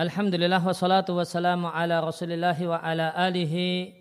Alhamdulillah 0.00 0.64
wassalatu 0.64 1.12
wassalamu 1.20 1.68
ala 1.68 2.00
rasulillah 2.00 2.56
wa 2.56 2.80
ala 2.80 3.12
alihi 3.12 3.92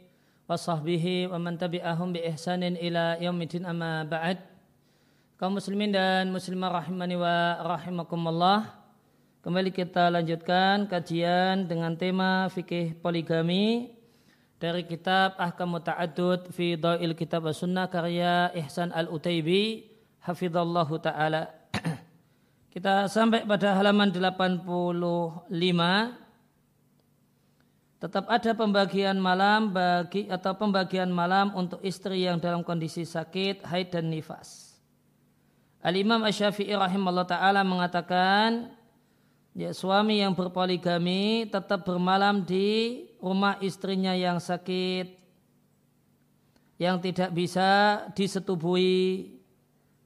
wa 0.47 0.55
sahbihi 0.55 1.27
wa 1.27 1.35
man 1.35 1.59
tabi'ahum 1.59 2.15
bi 2.15 2.23
ihsanin 2.23 2.79
ila 2.79 3.19
yaumidin 3.19 3.67
amma 3.67 4.07
ba'd. 4.07 4.39
Kaum 5.35 5.59
muslimin 5.59 5.91
dan 5.91 6.31
muslimah 6.31 6.71
rahimani 6.71 7.19
wa 7.19 7.59
rahimakumullah 7.75 8.79
kembali 9.43 9.75
kita 9.75 10.07
lanjutkan 10.07 10.88
kajian 10.88 11.67
dengan 11.67 11.91
tema 11.99 12.47
fikih 12.47 12.95
poligami 13.03 13.91
dari 14.55 14.88
kitab 14.88 15.35
Ahkam 15.35 15.83
Ta'addud 15.83 16.47
fi 16.55 16.79
Dawil 16.79 17.11
Kitab 17.11 17.43
Sunnah 17.51 17.91
karya 17.91 18.55
Ihsan 18.55 18.95
Al-Utaibi 18.95 19.83
hafizallahu 20.23 20.95
taala 21.03 21.58
kita 22.69 23.09
sampai 23.09 23.50
pada 23.50 23.74
halaman 23.74 24.13
85. 24.13 25.50
Tetap 28.00 28.25
ada 28.31 28.52
pembagian 28.56 29.18
malam 29.19 29.74
bagi 29.74 30.30
atau 30.30 30.56
pembagian 30.56 31.09
malam 31.12 31.52
untuk 31.57 31.81
istri 31.84 32.24
yang 32.24 32.40
dalam 32.40 32.63
kondisi 32.63 33.03
sakit, 33.03 33.66
haid 33.66 33.91
dan 33.91 34.07
nifas. 34.07 34.78
Al-Imam 35.81 36.22
Asy-Syafi'i 36.24 36.78
rahimahullah 36.78 37.28
taala 37.28 37.66
mengatakan 37.66 38.72
ya 39.57 39.74
suami 39.74 40.22
yang 40.22 40.38
berpoligami 40.38 41.50
tetap 41.50 41.84
bermalam 41.84 42.46
di 42.46 43.03
rumah 43.19 43.57
istrinya 43.59 44.16
yang 44.16 44.38
sakit 44.40 45.19
yang 46.80 47.01
tidak 47.03 47.31
bisa 47.36 48.00
disetubuhi 48.16 49.38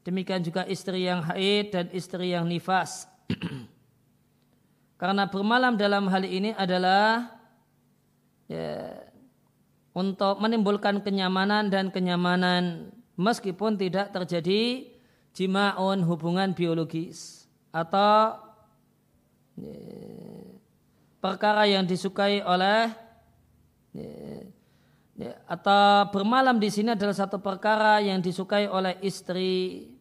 Demikian 0.03 0.43
juga 0.43 0.67
istri 0.67 1.07
yang 1.07 1.23
haid 1.23 1.71
dan 1.71 1.85
istri 1.95 2.35
yang 2.35 2.43
nifas. 2.43 3.07
Karena 4.99 5.27
bermalam 5.27 5.79
dalam 5.79 6.07
hal 6.11 6.23
ini 6.27 6.51
adalah 6.55 7.31
ya, 8.47 8.99
untuk 9.95 10.41
menimbulkan 10.43 10.99
kenyamanan 10.99 11.69
dan 11.71 11.87
kenyamanan 11.93 12.91
meskipun 13.19 13.77
tidak 13.77 14.09
terjadi 14.15 14.89
jima'un 15.37 16.01
hubungan 16.03 16.51
biologis 16.51 17.45
atau 17.69 18.37
ya, 19.57 19.77
perkara 21.21 21.69
yang 21.69 21.85
disukai 21.85 22.41
oleh 22.41 22.89
ya, 23.93 24.13
ya, 25.17 25.31
atau 25.45 26.09
bermalam 26.09 26.57
di 26.57 26.69
sini 26.73 26.97
adalah 26.97 27.13
satu 27.13 27.37
perkara 27.37 28.01
yang 28.01 28.17
disukai 28.21 28.65
oleh 28.65 28.97
istri 29.05 29.92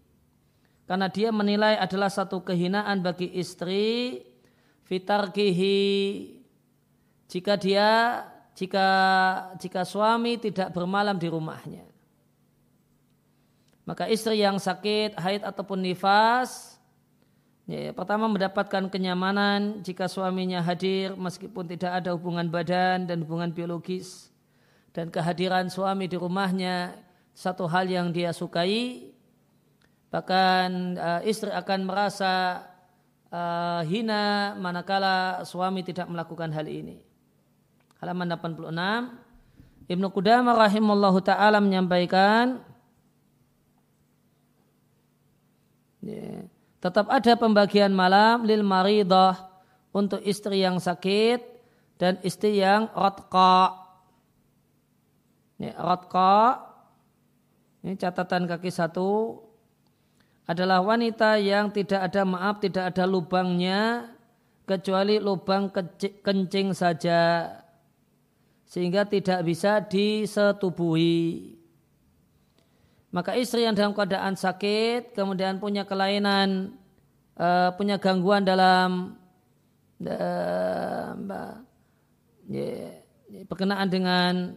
karena 0.86 1.06
dia 1.06 1.30
menilai 1.30 1.78
adalah 1.78 2.10
satu 2.10 2.42
kehinaan 2.42 3.00
bagi 3.00 3.30
istri 3.38 4.22
fitarkihi. 4.86 5.80
Jika 7.30 7.56
dia 7.56 7.88
jika 8.52 8.86
jika 9.56 9.80
suami 9.88 10.36
tidak 10.36 10.74
bermalam 10.74 11.16
di 11.16 11.28
rumahnya. 11.30 11.84
Maka 13.82 14.06
istri 14.06 14.38
yang 14.38 14.62
sakit 14.62 15.18
haid 15.18 15.42
ataupun 15.42 15.82
nifas 15.82 16.78
ya, 17.66 17.90
pertama 17.90 18.30
mendapatkan 18.30 18.86
kenyamanan 18.86 19.82
jika 19.82 20.06
suaminya 20.06 20.62
hadir 20.62 21.18
meskipun 21.18 21.66
tidak 21.66 21.98
ada 21.98 22.14
hubungan 22.14 22.46
badan 22.46 23.10
dan 23.10 23.26
hubungan 23.26 23.50
biologis. 23.50 24.30
Dan 24.92 25.08
kehadiran 25.08 25.72
suami 25.72 26.04
di 26.04 26.20
rumahnya 26.20 27.00
satu 27.32 27.64
hal 27.64 27.88
yang 27.88 28.12
dia 28.12 28.28
sukai 28.36 29.11
Bahkan 30.12 30.68
uh, 31.00 31.20
istri 31.24 31.48
akan 31.48 31.88
merasa 31.88 32.60
uh, 33.32 33.80
hina 33.88 34.52
manakala 34.60 35.40
suami 35.48 35.80
tidak 35.80 36.04
melakukan 36.12 36.52
hal 36.52 36.68
ini. 36.68 37.00
Halaman 37.96 38.28
86. 38.36 39.88
Ibnu 39.88 40.06
Qudamah 40.12 40.68
rahimallahu 40.68 41.24
taala 41.24 41.64
menyampaikan 41.64 42.60
yeah, 46.04 46.44
tetap 46.84 47.08
ada 47.08 47.32
pembagian 47.34 47.96
malam 47.96 48.44
lil 48.44 48.60
maridah 48.60 49.48
untuk 49.96 50.20
istri 50.28 50.60
yang 50.60 50.76
sakit 50.76 51.40
dan 51.96 52.20
istri 52.20 52.60
yang 52.60 52.92
rotqa. 52.92 53.80
Ini 55.56 55.72
rotqa. 55.78 56.68
Ini 57.82 57.96
catatan 57.98 58.46
kaki 58.46 58.70
satu 58.70 59.40
adalah 60.46 60.82
wanita 60.82 61.38
yang 61.38 61.70
tidak 61.70 62.10
ada 62.10 62.22
maaf, 62.26 62.58
tidak 62.58 62.94
ada 62.94 63.06
lubangnya 63.06 64.10
kecuali 64.66 65.18
lubang 65.22 65.70
kencing 66.22 66.74
saja 66.74 67.50
sehingga 68.66 69.04
tidak 69.04 69.44
bisa 69.44 69.84
disetubuhi. 69.84 71.54
Maka 73.12 73.36
istri 73.36 73.68
yang 73.68 73.76
dalam 73.76 73.92
keadaan 73.92 74.32
sakit 74.32 75.12
kemudian 75.12 75.60
punya 75.60 75.84
kelainan, 75.84 76.72
uh, 77.36 77.68
punya 77.76 78.00
gangguan 78.00 78.40
dalam 78.42 79.20
yeah, 82.48 82.96
berkenaan 83.44 83.88
dengan 83.92 84.56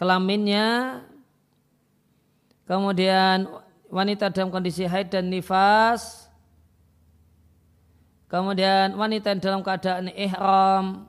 kelaminnya, 0.00 0.98
kemudian 2.64 3.44
wanita 3.92 4.32
dalam 4.32 4.48
kondisi 4.48 4.88
haid 4.88 5.12
dan 5.12 5.28
nifas, 5.28 6.32
kemudian 8.32 8.96
wanita 8.96 9.36
dalam 9.36 9.60
keadaan 9.60 10.08
ihram, 10.16 11.04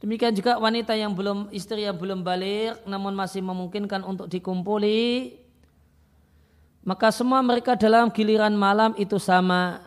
demikian 0.00 0.32
juga 0.32 0.56
wanita 0.56 0.96
yang 0.96 1.12
belum 1.12 1.52
istri 1.52 1.84
yang 1.84 2.00
belum 2.00 2.24
balik 2.24 2.80
namun 2.88 3.12
masih 3.12 3.44
memungkinkan 3.44 4.00
untuk 4.00 4.32
dikumpuli, 4.32 5.36
maka 6.80 7.12
semua 7.12 7.44
mereka 7.44 7.76
dalam 7.76 8.08
giliran 8.08 8.56
malam 8.56 8.96
itu 8.96 9.20
sama. 9.20 9.84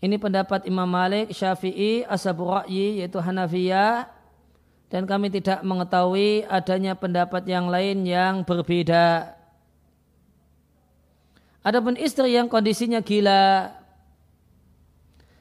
Ini 0.00 0.16
pendapat 0.16 0.64
Imam 0.64 0.88
Malik, 0.88 1.28
Syafi'i, 1.28 2.08
Ashabu 2.08 2.48
Ra'yi 2.48 3.04
yaitu 3.04 3.20
Hanafiyah 3.20 4.08
dan 4.90 5.06
kami 5.06 5.30
tidak 5.30 5.62
mengetahui 5.62 6.44
adanya 6.50 6.98
pendapat 6.98 7.46
yang 7.46 7.70
lain 7.70 8.02
yang 8.02 8.42
berbeda. 8.42 9.38
Adapun 11.62 11.94
istri 11.94 12.34
yang 12.34 12.50
kondisinya 12.50 12.98
gila, 12.98 13.70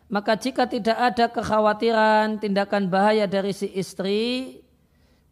maka 0.10 0.38
jika 0.38 0.70
tidak 0.70 0.98
ada 0.98 1.26
kekhawatiran 1.34 2.38
tindakan 2.38 2.94
bahaya 2.94 3.26
dari 3.26 3.50
si 3.50 3.74
istri, 3.74 4.62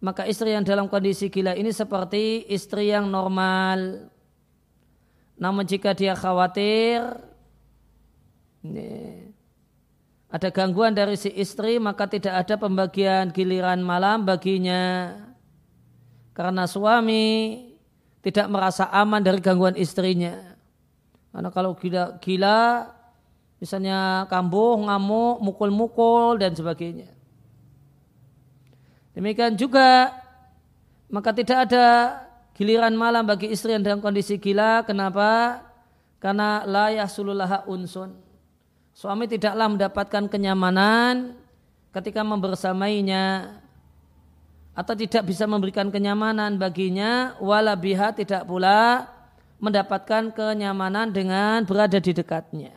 maka 0.01 0.25
istri 0.25 0.53
yang 0.53 0.65
dalam 0.65 0.89
kondisi 0.89 1.29
gila 1.29 1.53
ini 1.53 1.69
seperti 1.69 2.45
istri 2.49 2.89
yang 2.89 3.09
normal. 3.09 4.09
Namun 5.37 5.65
jika 5.69 5.93
dia 5.93 6.17
khawatir, 6.17 7.21
ada 10.27 10.51
gangguan 10.51 10.91
dari 10.91 11.15
si 11.15 11.31
istri 11.31 11.79
maka 11.79 12.03
tidak 12.07 12.43
ada 12.43 12.55
pembagian 12.59 13.31
giliran 13.31 13.79
malam 13.79 14.27
baginya. 14.27 15.15
Karena 16.35 16.69
suami 16.69 17.57
tidak 18.21 18.51
merasa 18.51 18.91
aman 18.91 19.23
dari 19.23 19.39
gangguan 19.39 19.73
istrinya. 19.79 20.57
Karena 21.31 21.49
kalau 21.49 21.73
gila, 21.73 22.19
gila 22.21 22.91
misalnya 23.57 24.27
kambuh, 24.29 24.77
ngamuk, 24.77 25.41
mukul-mukul 25.41 26.37
dan 26.37 26.53
sebagainya. 26.53 27.09
Demikian 29.17 29.57
juga 29.57 30.13
maka 31.09 31.31
tidak 31.33 31.71
ada 31.71 32.19
giliran 32.53 32.93
malam 32.93 33.25
bagi 33.25 33.49
istri 33.49 33.73
yang 33.73 33.81
dalam 33.81 34.03
kondisi 34.03 34.37
gila. 34.37 34.85
Kenapa? 34.85 35.63
karena 36.17 36.65
layah 36.65 37.05
sululaha 37.05 37.63
unsun 37.69 38.13
Suami 38.97 39.29
tidaklah 39.29 39.69
mendapatkan 39.69 40.25
kenyamanan 40.25 41.37
ketika 41.93 42.25
membersamainya 42.25 43.53
atau 44.73 44.97
tidak 44.97 45.29
bisa 45.29 45.45
memberikan 45.45 45.93
kenyamanan 45.93 46.57
baginya 46.57 47.37
wala 47.37 47.77
biha 47.77 48.09
tidak 48.17 48.49
pula 48.49 49.05
mendapatkan 49.61 50.33
kenyamanan 50.33 51.13
dengan 51.13 51.61
berada 51.61 52.01
di 52.01 52.09
dekatnya. 52.09 52.73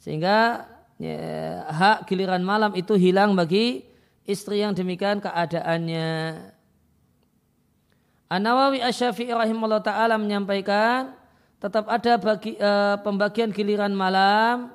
Sehingga 0.00 0.64
ya, 0.96 1.20
hak 1.68 2.08
giliran 2.08 2.40
malam 2.40 2.72
itu 2.80 2.96
hilang 2.96 3.36
bagi 3.36 3.84
istri 4.24 4.64
yang 4.64 4.72
demikian 4.72 5.20
keadaannya. 5.20 6.08
An-Nawawi 8.32 8.80
Asy-Syafi'i 8.80 9.36
rahimahullah 9.36 9.84
taala 9.84 10.16
menyampaikan 10.16 11.12
tetap 11.56 11.88
ada 11.88 12.20
bagi 12.20 12.54
uh, 12.60 13.00
pembagian 13.00 13.48
giliran 13.50 13.92
malam 13.96 14.70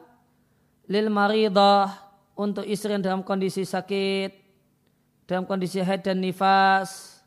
lil 0.89 1.07
maridah 1.07 1.93
untuk 2.35 2.65
istri 2.65 2.97
yang 2.97 3.05
dalam 3.05 3.21
kondisi 3.21 3.63
sakit, 3.63 4.33
dalam 5.29 5.45
kondisi 5.45 5.79
haid 5.79 6.01
dan 6.01 6.19
nifas. 6.19 7.21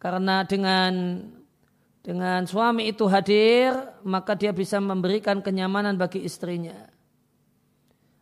Karena 0.00 0.42
dengan 0.48 1.22
dengan 2.00 2.48
suami 2.48 2.88
itu 2.88 3.04
hadir, 3.04 3.76
maka 4.00 4.32
dia 4.32 4.50
bisa 4.56 4.80
memberikan 4.80 5.44
kenyamanan 5.44 6.00
bagi 6.00 6.24
istrinya. 6.24 6.88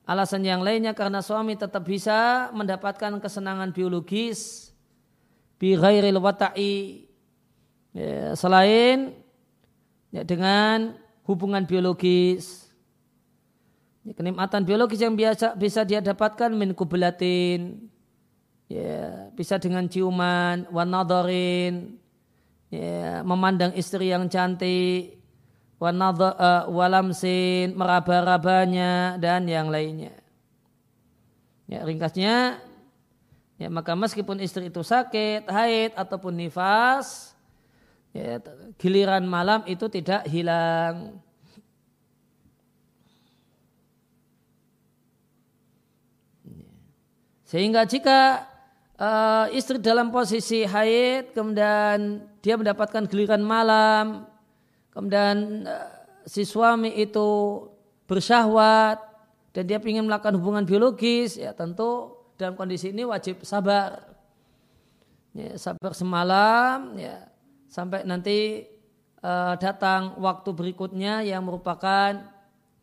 Alasan 0.08 0.42
yang 0.42 0.64
lainnya 0.64 0.96
karena 0.96 1.22
suami 1.22 1.54
tetap 1.54 1.84
bisa 1.84 2.48
mendapatkan 2.56 3.20
kesenangan 3.20 3.70
biologis 3.76 4.72
bi 5.60 5.76
ghairil 5.76 6.16
wata'i 6.16 7.06
ya, 7.92 8.32
selain 8.32 9.12
ya, 10.12 10.22
dengan 10.24 10.96
hubungan 11.28 11.64
biologis. 11.68 12.68
Ya, 14.04 14.16
kenikmatan 14.16 14.64
biologis 14.64 15.04
yang 15.04 15.18
biasa 15.18 15.52
bisa 15.58 15.84
dia 15.84 16.00
dapatkan 16.00 16.48
min 16.52 16.72
kubelatin 16.72 17.88
ya, 18.68 19.28
bisa 19.36 19.56
dengan 19.56 19.88
ciuman, 19.88 20.68
wanadarin, 20.68 21.96
ya, 22.72 23.24
memandang 23.24 23.72
istri 23.76 24.12
yang 24.12 24.28
cantik, 24.28 25.18
uh, 25.80 26.64
walamsin, 26.68 27.72
meraba-rabanya 27.74 29.16
dan 29.16 29.48
yang 29.48 29.72
lainnya. 29.72 30.14
Ya, 31.68 31.84
ringkasnya, 31.84 32.64
ya 33.60 33.68
maka 33.68 33.92
meskipun 33.92 34.40
istri 34.40 34.72
itu 34.72 34.80
sakit, 34.80 35.44
haid 35.48 35.92
ataupun 35.92 36.32
nifas, 36.32 37.27
ya, 38.12 38.40
giliran 38.80 39.24
malam 39.28 39.64
itu 39.68 39.86
tidak 39.88 40.24
hilang. 40.28 41.20
Sehingga 47.48 47.88
jika 47.88 48.44
uh, 49.00 49.48
istri 49.56 49.80
dalam 49.80 50.12
posisi 50.12 50.68
haid, 50.68 51.32
kemudian 51.32 52.20
dia 52.44 52.60
mendapatkan 52.60 53.08
giliran 53.08 53.40
malam, 53.40 54.28
kemudian 54.92 55.64
eh, 55.64 55.88
si 56.28 56.44
suami 56.44 56.92
itu 56.92 57.64
bersyahwat 58.04 59.00
dan 59.56 59.64
dia 59.64 59.80
ingin 59.80 60.04
melakukan 60.04 60.36
hubungan 60.36 60.68
biologis, 60.68 61.40
ya 61.40 61.56
tentu 61.56 62.20
dalam 62.36 62.52
kondisi 62.52 62.92
ini 62.92 63.08
wajib 63.08 63.40
sabar. 63.48 64.12
Ya, 65.32 65.56
sabar 65.56 65.96
semalam, 65.96 66.98
ya 67.00 67.32
sampai 67.68 68.02
nanti 68.08 68.64
uh, 69.20 69.54
datang 69.60 70.16
waktu 70.18 70.50
berikutnya 70.56 71.22
yang 71.22 71.44
merupakan 71.44 72.18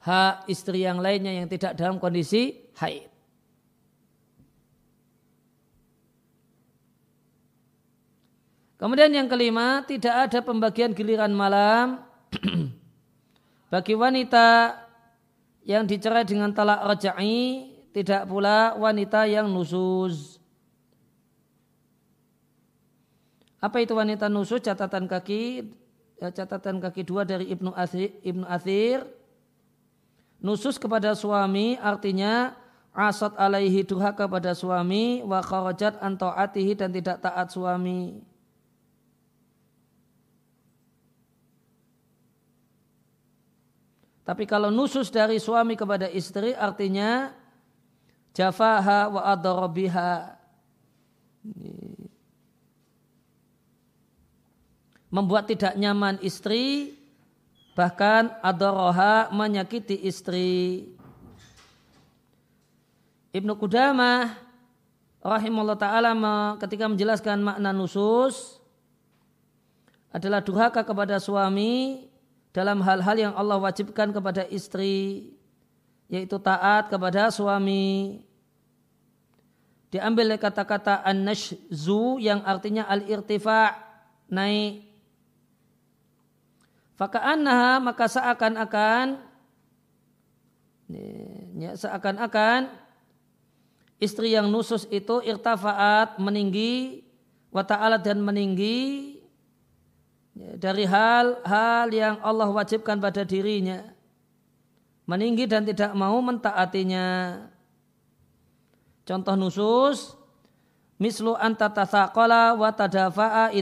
hak 0.06 0.46
istri 0.48 0.86
yang 0.86 1.01
lainnya 1.01 1.34
yang 1.34 1.50
tidak 1.50 1.74
dalam 1.74 1.98
kondisi 1.98 2.70
haid. 2.77 3.10
Kemudian 8.75 9.10
yang 9.10 9.25
kelima, 9.25 9.82
tidak 9.88 10.30
ada 10.30 10.39
pembagian 10.46 10.94
giliran 10.94 11.32
malam 11.34 12.06
bagi 13.74 13.96
wanita 13.98 14.77
yang 15.65 15.88
dicerai 15.89 16.27
dengan 16.27 16.54
talak 16.54 16.84
raja'i, 16.84 17.72
tidak 17.96 18.27
pula 18.30 18.77
wanita 18.77 19.25
yang 19.25 19.50
nusus. 19.50 20.35
Apa 23.64 23.82
itu 23.82 23.96
wanita 23.96 24.28
nusus? 24.28 24.62
Catatan 24.62 25.08
kaki, 25.08 25.70
ya, 26.20 26.30
catatan 26.32 26.80
kaki 26.80 27.02
dua 27.04 27.24
dari 27.24 27.50
Ibnu 27.52 27.72
Athir, 27.76 28.12
Ibnu 28.22 28.46
Athir. 28.46 29.08
Nusus 30.44 30.78
kepada 30.78 31.16
suami 31.18 31.80
artinya 31.82 32.54
asat 32.96 33.36
alaihi 33.36 33.84
durhaka 33.84 34.24
kepada 34.30 34.56
suami 34.56 35.20
wa 35.26 35.44
kharajat 35.44 36.00
anto'atihi 36.00 36.80
dan 36.80 36.96
tidak 36.96 37.20
taat 37.20 37.52
suami. 37.52 38.24
Tapi 44.26 44.50
kalau 44.50 44.74
nusus 44.74 45.14
dari 45.14 45.38
suami 45.38 45.78
kepada 45.78 46.10
istri 46.10 46.58
artinya 46.58 47.30
jafaha 48.34 49.06
wa 49.14 49.22
adarabiha. 49.22 50.34
Membuat 55.16 55.48
tidak 55.48 55.80
nyaman 55.80 56.20
istri 56.20 56.92
bahkan 57.72 58.36
adoroha 58.44 59.32
menyakiti 59.32 59.96
istri. 60.04 60.92
Ibnu 63.32 63.56
Qudamah 63.56 64.36
rahimahullah 65.24 65.80
ta'ala 65.80 66.12
ketika 66.60 66.92
menjelaskan 66.92 67.40
makna 67.40 67.72
nusus 67.72 68.60
adalah 70.12 70.40
durhaka 70.40 70.84
kepada 70.84 71.20
suami 71.20 72.08
dalam 72.56 72.80
hal-hal 72.80 73.16
yang 73.20 73.34
Allah 73.36 73.60
wajibkan 73.60 74.16
kepada 74.16 74.48
istri 74.48 75.36
yaitu 76.08 76.40
taat 76.40 76.88
kepada 76.88 77.28
suami 77.28 78.24
diambil 79.92 80.40
kata-kata 80.40 81.04
an-nashzu 81.04 82.24
yang 82.24 82.40
artinya 82.48 82.88
al-irtifa 82.88 83.76
naik 84.32 84.95
faka'annaha 86.96 87.80
maka 87.84 88.06
seakan-akan 88.08 89.20
ya, 91.60 91.72
seakan-akan 91.75 92.72
istri 94.00 94.36
yang 94.36 94.52
nusus 94.52 94.88
itu 94.92 95.24
irtafaat 95.24 96.20
meninggi 96.20 97.04
wa 97.52 97.64
ta'ala 97.64 98.00
dan 98.00 98.20
meninggi 98.20 99.16
Ya, 100.36 100.52
dari 100.60 100.84
hal-hal 100.84 101.88
yang 101.96 102.20
Allah 102.20 102.52
wajibkan 102.52 103.00
pada 103.00 103.24
dirinya. 103.24 103.88
Meninggi 105.08 105.48
dan 105.48 105.64
tidak 105.64 105.96
mau 105.96 106.20
mentaatinya. 106.20 107.40
Contoh 109.08 109.40
nusus 109.40 110.12
mislu 111.00 111.40
anta 111.40 111.72
wa 111.72 112.70
tadafa'a 112.74 113.54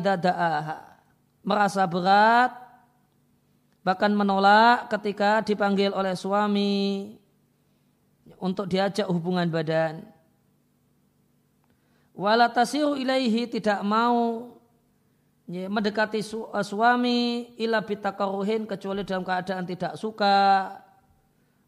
merasa 1.46 1.84
berat 1.86 2.63
bahkan 3.84 4.16
menolak 4.16 4.88
ketika 4.88 5.44
dipanggil 5.44 5.92
oleh 5.92 6.16
suami 6.16 7.14
untuk 8.40 8.72
diajak 8.72 9.06
hubungan 9.12 9.52
badan. 9.52 10.08
Wala 12.16 12.48
tasiru 12.48 12.96
ilaihi 12.96 13.50
tidak 13.52 13.84
mau 13.84 14.56
ya, 15.52 15.68
mendekati 15.68 16.24
su, 16.24 16.48
uh, 16.48 16.64
suami 16.64 17.52
ila 17.60 17.84
bitakaruhin 17.84 18.64
kecuali 18.64 19.04
dalam 19.04 19.28
keadaan 19.28 19.68
tidak 19.68 20.00
suka. 20.00 20.80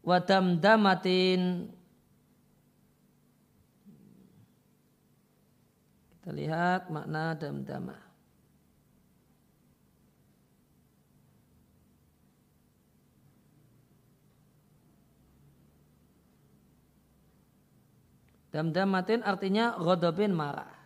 Wadam 0.06 0.62
damatin 0.62 1.66
kita 6.14 6.30
lihat 6.30 6.86
makna 6.94 7.34
dam 7.34 7.66
damah 7.66 8.05
dam 18.56 18.72
damatin 18.72 19.20
artinya 19.20 19.76
godobin 19.76 20.32
marah 20.32 20.76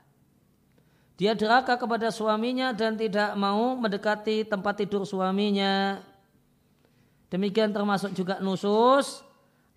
dia 1.20 1.36
deraka 1.36 1.76
kepada 1.76 2.08
suaminya 2.08 2.72
dan 2.72 2.96
tidak 2.96 3.36
mau 3.36 3.76
mendekati 3.76 4.40
tempat 4.48 4.80
tidur 4.80 5.04
suaminya. 5.04 6.00
Demikian 7.28 7.76
termasuk 7.76 8.16
juga 8.16 8.40
nusus 8.40 9.20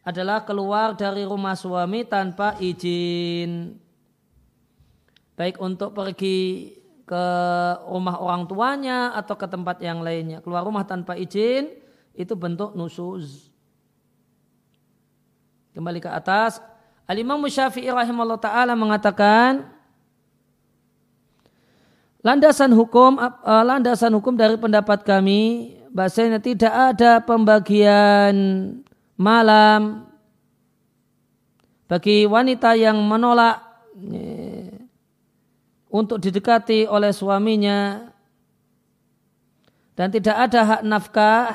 adalah 0.08 0.48
keluar 0.48 0.96
dari 0.96 1.28
rumah 1.28 1.60
suami 1.60 2.08
tanpa 2.08 2.56
izin. 2.64 3.76
Baik 5.36 5.60
untuk 5.60 5.92
pergi 5.92 6.80
ke 7.04 7.26
rumah 7.92 8.24
orang 8.24 8.48
tuanya 8.48 9.12
atau 9.12 9.36
ke 9.36 9.44
tempat 9.44 9.84
yang 9.84 10.00
lainnya. 10.00 10.40
Keluar 10.40 10.64
rumah 10.64 10.88
tanpa 10.88 11.20
izin 11.20 11.76
itu 12.16 12.40
bentuk 12.40 12.72
nusus. 12.72 13.52
Kembali 15.76 16.00
ke 16.00 16.08
atas. 16.08 16.64
Al-Imam 17.04 17.44
Syafi'i 17.46 17.92
rahimahullah 17.92 18.40
ta'ala 18.40 18.74
mengatakan 18.74 19.74
Landasan 22.24 22.72
hukum 22.72 23.20
uh, 23.20 23.64
landasan 23.68 24.16
hukum 24.16 24.40
dari 24.40 24.56
pendapat 24.56 25.04
kami 25.04 25.76
bahasanya 25.92 26.40
tidak 26.40 26.72
ada 26.72 27.20
pembagian 27.20 28.32
malam 29.20 30.08
bagi 31.92 32.24
wanita 32.24 32.80
yang 32.80 32.96
menolak 33.04 33.60
untuk 35.92 36.18
didekati 36.18 36.90
oleh 36.90 37.14
suaminya. 37.14 38.10
Dan 39.94 40.10
tidak 40.10 40.50
ada 40.50 40.60
hak 40.66 40.82
nafkah 40.82 41.54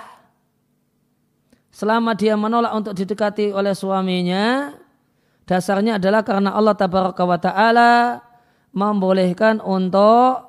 selama 1.74 2.14
dia 2.14 2.38
menolak 2.38 2.70
untuk 2.70 2.94
didekati 2.94 3.50
oleh 3.50 3.74
suaminya 3.74 4.77
dasarnya 5.48 5.96
adalah 5.96 6.20
karena 6.20 6.52
Allah 6.52 6.76
tabaraka 6.76 7.24
wa 7.24 7.40
taala 7.40 8.20
membolehkan 8.76 9.64
untuk 9.64 10.44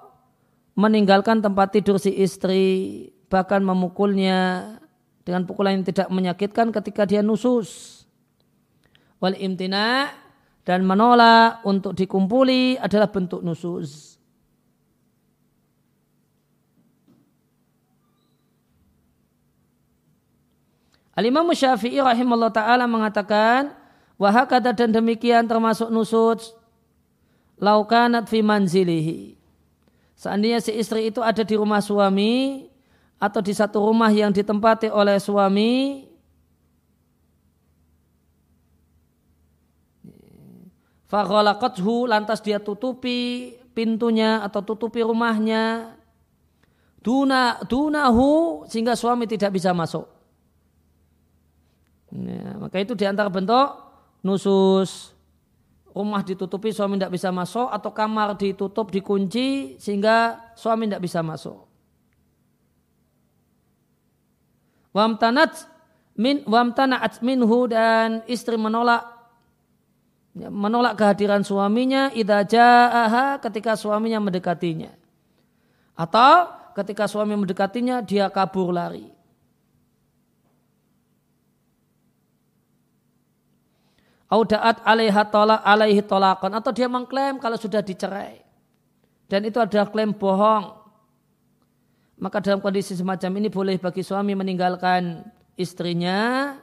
meninggalkan 0.76 1.40
tempat 1.40 1.72
tidur 1.72 1.96
si 1.96 2.12
istri, 2.20 3.08
bahkan 3.32 3.64
memukulnya 3.64 4.76
dengan 5.24 5.48
pukulan 5.48 5.80
yang 5.80 5.88
tidak 5.88 6.08
menyakitkan 6.12 6.76
ketika 6.76 7.08
dia 7.08 7.24
nusus. 7.24 8.04
Wal 9.24 9.40
imtina 9.40 10.12
dan 10.68 10.84
menolak 10.84 11.64
untuk 11.64 11.96
dikumpuli 11.96 12.76
adalah 12.80 13.08
bentuk 13.08 13.40
nusus. 13.40 14.20
Al-Imam 21.20 21.52
Syafi'i 21.52 22.00
rahimahullah 22.00 22.56
ta'ala 22.56 22.88
mengatakan 22.88 23.76
wahakata 24.20 24.76
dan 24.76 24.92
demikian 24.92 25.48
termasuk 25.48 25.88
nusuz 25.90 26.54
laukanat 27.58 28.28
fi 28.28 28.44
manzilihi. 28.44 29.40
Seandainya 30.20 30.60
si 30.60 30.76
istri 30.76 31.08
itu 31.08 31.24
ada 31.24 31.48
di 31.48 31.56
rumah 31.56 31.80
suami 31.80 32.68
atau 33.16 33.40
di 33.40 33.56
satu 33.56 33.80
rumah 33.88 34.12
yang 34.12 34.36
ditempati 34.36 34.92
oleh 34.92 35.16
suami 35.16 36.04
Faghalaqathu 41.10 42.06
lantas 42.06 42.38
dia 42.46 42.62
tutupi 42.62 43.58
pintunya 43.74 44.46
atau 44.46 44.62
tutupi 44.62 45.02
rumahnya. 45.02 45.98
Duna, 47.02 47.58
dunahu 47.66 48.64
sehingga 48.70 48.94
suami 48.94 49.26
tidak 49.26 49.58
bisa 49.58 49.74
masuk. 49.74 50.06
Ya, 52.14 52.60
maka 52.62 52.78
itu 52.78 52.94
di 52.94 53.10
antara 53.10 53.32
bentuk 53.32 53.89
nusus. 54.26 55.14
Rumah 55.90 56.22
ditutupi 56.24 56.72
suami 56.72 56.96
tidak 56.96 57.18
bisa 57.18 57.34
masuk 57.34 57.68
atau 57.68 57.92
kamar 57.92 58.38
ditutup 58.38 58.88
dikunci 58.94 59.76
sehingga 59.82 60.40
suami 60.56 60.88
tidak 60.88 61.04
bisa 61.04 61.20
masuk. 61.20 61.66
Wamtanat 64.96 65.68
min 66.16 66.46
wamtana'at 66.48 67.20
minhu 67.20 67.68
dan 67.68 68.24
istri 68.32 68.56
menolak 68.56 69.06
menolak 70.48 70.96
kehadiran 70.96 71.44
suaminya 71.44 72.14
idza 72.16 72.48
jaaha 72.48 73.44
ketika 73.44 73.76
suaminya 73.76 74.24
mendekatinya. 74.24 74.94
Atau 76.00 76.48
ketika 76.80 77.12
suami 77.12 77.36
mendekatinya 77.36 78.00
dia 78.00 78.32
kabur 78.32 78.72
lari. 78.72 79.19
Audaat 84.30 84.86
alaiha 84.86 85.26
tolak 85.26 85.66
alaihi 85.66 86.06
tolakon 86.06 86.54
atau 86.54 86.70
dia 86.70 86.86
mengklaim 86.86 87.42
kalau 87.42 87.58
sudah 87.58 87.82
dicerai. 87.82 88.46
Dan 89.26 89.46
itu 89.50 89.58
adalah 89.58 89.90
klaim 89.90 90.14
bohong. 90.14 90.78
Maka 92.22 92.38
dalam 92.44 92.62
kondisi 92.62 92.94
semacam 92.94 93.32
ini 93.42 93.50
boleh 93.50 93.82
bagi 93.82 94.06
suami 94.06 94.38
meninggalkan 94.38 95.26
istrinya 95.58 96.54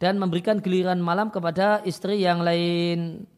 dan 0.00 0.16
memberikan 0.16 0.64
giliran 0.64 1.00
malam 1.00 1.28
kepada 1.28 1.84
istri 1.84 2.24
yang 2.24 2.40
lain. 2.40 3.28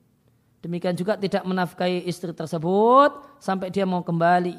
Demikian 0.62 0.94
juga 0.98 1.14
tidak 1.18 1.46
menafkahi 1.46 2.06
istri 2.06 2.34
tersebut 2.34 3.38
sampai 3.42 3.70
dia 3.70 3.86
mau 3.86 4.02
kembali. 4.02 4.58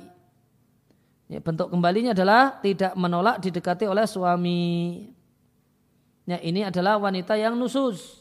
Ya, 1.27 1.43
bentuk 1.43 1.67
kembalinya 1.67 2.15
adalah 2.15 2.63
tidak 2.63 2.95
menolak 2.95 3.43
didekati 3.43 3.83
oleh 3.87 4.07
suami. 4.07 4.63
Ya, 6.27 6.43
ini 6.43 6.67
adalah 6.67 6.99
wanita 6.99 7.39
yang 7.39 7.55
nusus. 7.55 8.19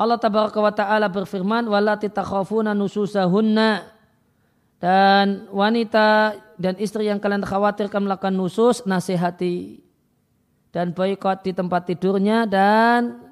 Allah 0.00 0.16
tabaraka 0.16 0.56
wa 0.56 0.72
ta'ala 0.72 1.12
berfirman 1.12 1.68
walati 1.68 2.08
takhafuna 2.08 2.72
nususahunna 2.72 3.84
dan 4.80 5.44
wanita 5.52 6.40
dan 6.56 6.80
istri 6.80 7.12
yang 7.12 7.20
kalian 7.20 7.44
khawatirkan 7.44 8.08
melakukan 8.08 8.32
nusus 8.32 8.80
nasihati 8.88 9.84
dan 10.72 10.96
boykot 10.96 11.44
di 11.44 11.52
tempat 11.52 11.84
tidurnya 11.84 12.48
dan 12.48 13.28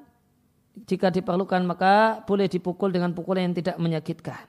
jika 0.85 1.09
diperlukan 1.09 1.65
maka 1.65 2.21
boleh 2.29 2.45
dipukul 2.45 2.93
dengan 2.93 3.17
pukulan 3.17 3.49
yang 3.49 3.57
tidak 3.57 3.81
menyakitkan. 3.81 4.45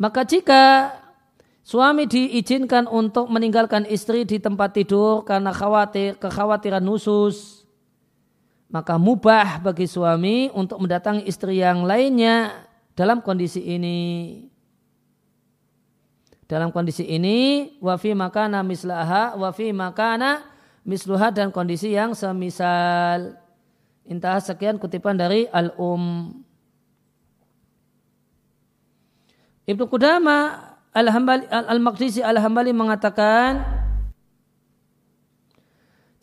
Maka 0.00 0.24
jika 0.24 0.92
suami 1.66 2.06
diizinkan 2.06 2.86
untuk 2.86 3.26
meninggalkan 3.26 3.82
istri 3.90 4.22
di 4.22 4.38
tempat 4.38 4.70
tidur 4.70 5.26
karena 5.26 5.50
khawatir 5.50 6.14
kekhawatiran 6.14 6.78
nusus, 6.78 7.66
maka 8.70 8.94
mubah 8.94 9.58
bagi 9.58 9.90
suami 9.90 10.46
untuk 10.54 10.78
mendatangi 10.78 11.26
istri 11.26 11.58
yang 11.58 11.82
lainnya 11.82 12.54
dalam 12.94 13.18
kondisi 13.18 13.66
ini. 13.66 13.98
Dalam 16.46 16.70
kondisi 16.70 17.02
ini, 17.02 17.74
wafi 17.82 18.14
makana 18.14 18.62
mislaha, 18.62 19.34
wafi 19.34 19.74
makana 19.74 20.46
misluha 20.86 21.34
dan 21.34 21.50
kondisi 21.50 21.90
yang 21.90 22.14
semisal. 22.14 23.34
Intah 24.06 24.38
sekian 24.38 24.78
kutipan 24.78 25.18
dari 25.18 25.50
Al-Um. 25.50 26.30
Ibnu 29.66 29.90
Qudama 29.90 30.75
Al-Hambali 30.96 31.44
Al-Maqdisi 31.52 32.24
Al-Hambali 32.24 32.72
mengatakan 32.72 33.60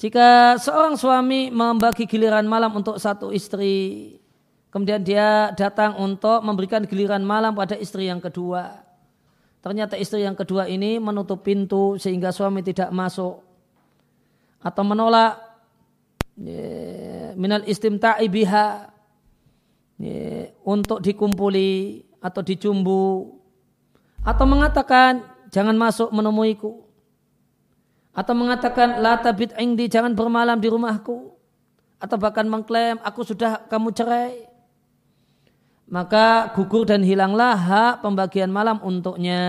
jika 0.02 0.58
seorang 0.58 0.98
suami 0.98 1.54
membagi 1.54 2.10
giliran 2.10 2.44
malam 2.44 2.74
untuk 2.76 2.98
satu 3.00 3.30
istri, 3.32 4.18
kemudian 4.74 5.00
dia 5.00 5.54
datang 5.54 5.96
untuk 6.02 6.42
memberikan 6.44 6.84
giliran 6.84 7.22
malam 7.24 7.54
pada 7.54 7.78
istri 7.78 8.10
yang 8.10 8.20
kedua. 8.20 8.84
Ternyata 9.64 9.96
istri 9.96 10.28
yang 10.28 10.36
kedua 10.36 10.68
ini 10.68 11.00
menutup 11.00 11.46
pintu 11.46 11.96
sehingga 11.96 12.36
suami 12.36 12.60
tidak 12.66 12.92
masuk 12.92 13.40
atau 14.60 14.84
menolak 14.84 15.40
minal 17.40 17.64
istimta'i 17.64 18.28
biha 18.28 18.92
untuk 20.68 21.00
dikumpuli 21.00 22.04
atau 22.20 22.42
dicumbu 22.44 23.04
atau 24.24 24.46
mengatakan 24.48 25.28
jangan 25.52 25.76
masuk 25.76 26.10
menemuiku. 26.16 26.80
Atau 28.14 28.34
mengatakan 28.38 29.04
la 29.04 29.20
tabit 29.20 29.52
indi 29.60 29.92
jangan 29.92 30.16
bermalam 30.16 30.58
di 30.58 30.72
rumahku. 30.72 31.36
Atau 32.00 32.16
bahkan 32.16 32.48
mengklaim 32.48 33.00
aku 33.04 33.28
sudah 33.28 33.68
kamu 33.68 33.92
cerai. 33.92 34.48
Maka 35.92 36.56
gugur 36.56 36.88
dan 36.88 37.04
hilanglah 37.04 37.54
hak 37.54 37.94
pembagian 38.02 38.50
malam 38.50 38.80
untuknya. 38.80 39.44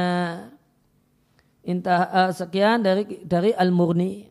Intah 1.64 2.02
uh, 2.12 2.30
sekian 2.34 2.84
dari 2.84 3.24
dari 3.24 3.54
al-murni. 3.56 4.28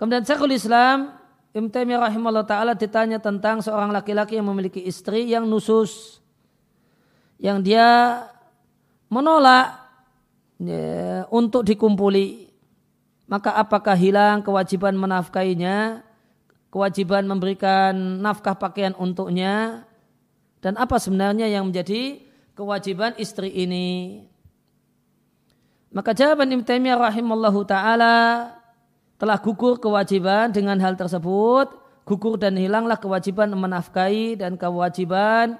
Kemudian 0.00 0.24
Syekhul 0.24 0.56
Islam 0.56 1.12
Ibn 1.56 1.72
Taimiyah 1.72 2.00
rahimahullah 2.08 2.44
taala 2.44 2.72
ditanya 2.76 3.16
tentang 3.16 3.64
seorang 3.64 3.88
laki-laki 3.88 4.36
yang 4.36 4.48
memiliki 4.48 4.84
istri 4.84 5.24
yang 5.24 5.48
nusus 5.48 6.20
yang 7.40 7.64
dia 7.64 8.20
menolak 9.08 9.86
ya, 10.60 11.24
untuk 11.30 11.66
dikumpuli. 11.66 12.50
Maka 13.26 13.58
apakah 13.58 13.98
hilang 13.98 14.46
kewajiban 14.46 14.94
menafkainya 14.94 16.06
kewajiban 16.76 17.24
memberikan 17.24 18.20
nafkah 18.20 18.52
pakaian 18.52 18.92
untuknya? 19.00 19.88
Dan 20.60 20.76
apa 20.76 21.00
sebenarnya 21.00 21.48
yang 21.48 21.72
menjadi 21.72 22.20
kewajiban 22.52 23.16
istri 23.16 23.48
ini? 23.48 24.20
Maka 25.94 26.12
jawaban 26.12 26.52
Ibn 26.52 26.66
Taimiyah 26.66 27.00
rahimallahu 27.00 27.64
taala 27.64 28.52
telah 29.16 29.38
gugur 29.40 29.80
kewajiban 29.80 30.52
dengan 30.52 30.76
hal 30.84 30.92
tersebut, 30.92 31.72
gugur 32.04 32.36
dan 32.36 32.60
hilanglah 32.60 33.00
kewajiban 33.00 33.48
menafkahi 33.56 34.36
dan 34.36 34.60
kewajiban 34.60 35.56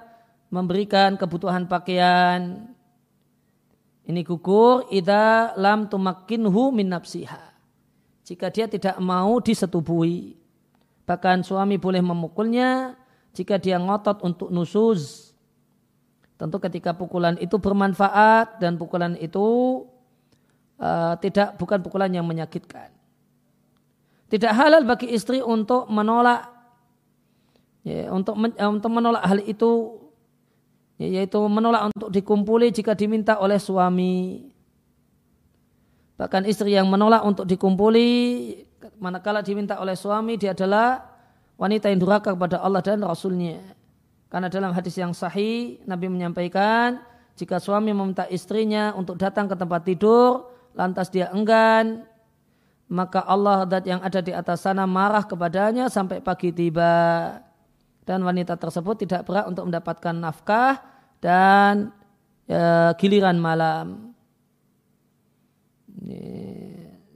memberikan 0.53 1.17
kebutuhan 1.17 1.65
pakaian. 1.65 2.69
Ini 4.07 4.23
gugur 4.23 4.87
ida 4.87 5.51
lam 5.59 5.91
tumakkinhu 5.91 6.71
min 6.71 6.87
nafsiha. 6.95 7.43
Jika 8.23 8.47
dia 8.47 8.71
tidak 8.71 8.95
mau 9.03 9.43
disetubuhi. 9.43 10.39
Bahkan 11.03 11.43
suami 11.43 11.75
boleh 11.75 11.99
memukulnya 11.99 12.95
jika 13.35 13.59
dia 13.59 13.75
ngotot 13.75 14.23
untuk 14.23 14.47
nusuz. 14.47 15.31
Tentu 16.39 16.55
ketika 16.63 16.95
pukulan 16.95 17.35
itu 17.43 17.59
bermanfaat 17.59 18.63
dan 18.63 18.79
pukulan 18.79 19.19
itu 19.19 19.83
uh, 20.79 21.15
tidak 21.19 21.59
bukan 21.59 21.83
pukulan 21.83 22.07
yang 22.07 22.23
menyakitkan. 22.23 22.93
Tidak 24.27 24.51
halal 24.55 24.83
bagi 24.83 25.11
istri 25.11 25.39
untuk 25.39 25.87
menolak 25.87 26.47
ya, 27.87 28.11
untuk 28.11 28.35
men, 28.35 28.51
eh, 28.55 28.67
untuk 28.67 28.91
menolak 28.91 29.23
hal 29.23 29.39
itu 29.43 30.03
yaitu 30.97 31.37
menolak 31.45 31.93
untuk 31.93 32.09
dikumpuli 32.09 32.73
jika 32.73 32.97
diminta 32.97 33.37
oleh 33.37 33.61
suami. 33.61 34.49
Bahkan 36.17 36.49
istri 36.49 36.73
yang 36.73 36.89
menolak 36.89 37.21
untuk 37.21 37.45
dikumpuli 37.45 38.09
manakala 38.97 39.45
diminta 39.45 39.77
oleh 39.77 39.93
suami 39.93 40.37
dia 40.41 40.57
adalah 40.57 41.05
wanita 41.57 41.93
yang 41.93 42.01
durhaka 42.01 42.33
kepada 42.33 42.57
Allah 42.61 42.81
dan 42.81 43.05
Rasulnya. 43.05 43.61
Karena 44.27 44.49
dalam 44.49 44.73
hadis 44.73 44.97
yang 44.97 45.13
sahih 45.13 45.79
Nabi 45.85 46.09
menyampaikan 46.09 46.99
jika 47.37 47.61
suami 47.61 47.93
meminta 47.93 48.25
istrinya 48.33 48.97
untuk 48.97 49.21
datang 49.21 49.45
ke 49.45 49.53
tempat 49.53 49.85
tidur 49.85 50.49
lantas 50.73 51.13
dia 51.13 51.29
enggan 51.29 52.05
maka 52.87 53.21
Allah 53.23 53.67
dat 53.67 53.83
yang 53.85 53.99
ada 53.99 54.19
di 54.23 54.31
atas 54.31 54.63
sana 54.63 54.87
marah 54.89 55.21
kepadanya 55.23 55.91
sampai 55.91 56.23
pagi 56.23 56.49
tiba 56.55 57.35
dan 58.07 58.23
wanita 58.23 58.55
tersebut 58.55 59.03
tidak 59.03 59.27
berat 59.27 59.45
untuk 59.51 59.67
mendapatkan 59.67 60.15
nafkah 60.15 60.79
dan 61.23 61.93
ya, 62.45 62.93
giliran 62.97 63.37
malam. 63.37 64.13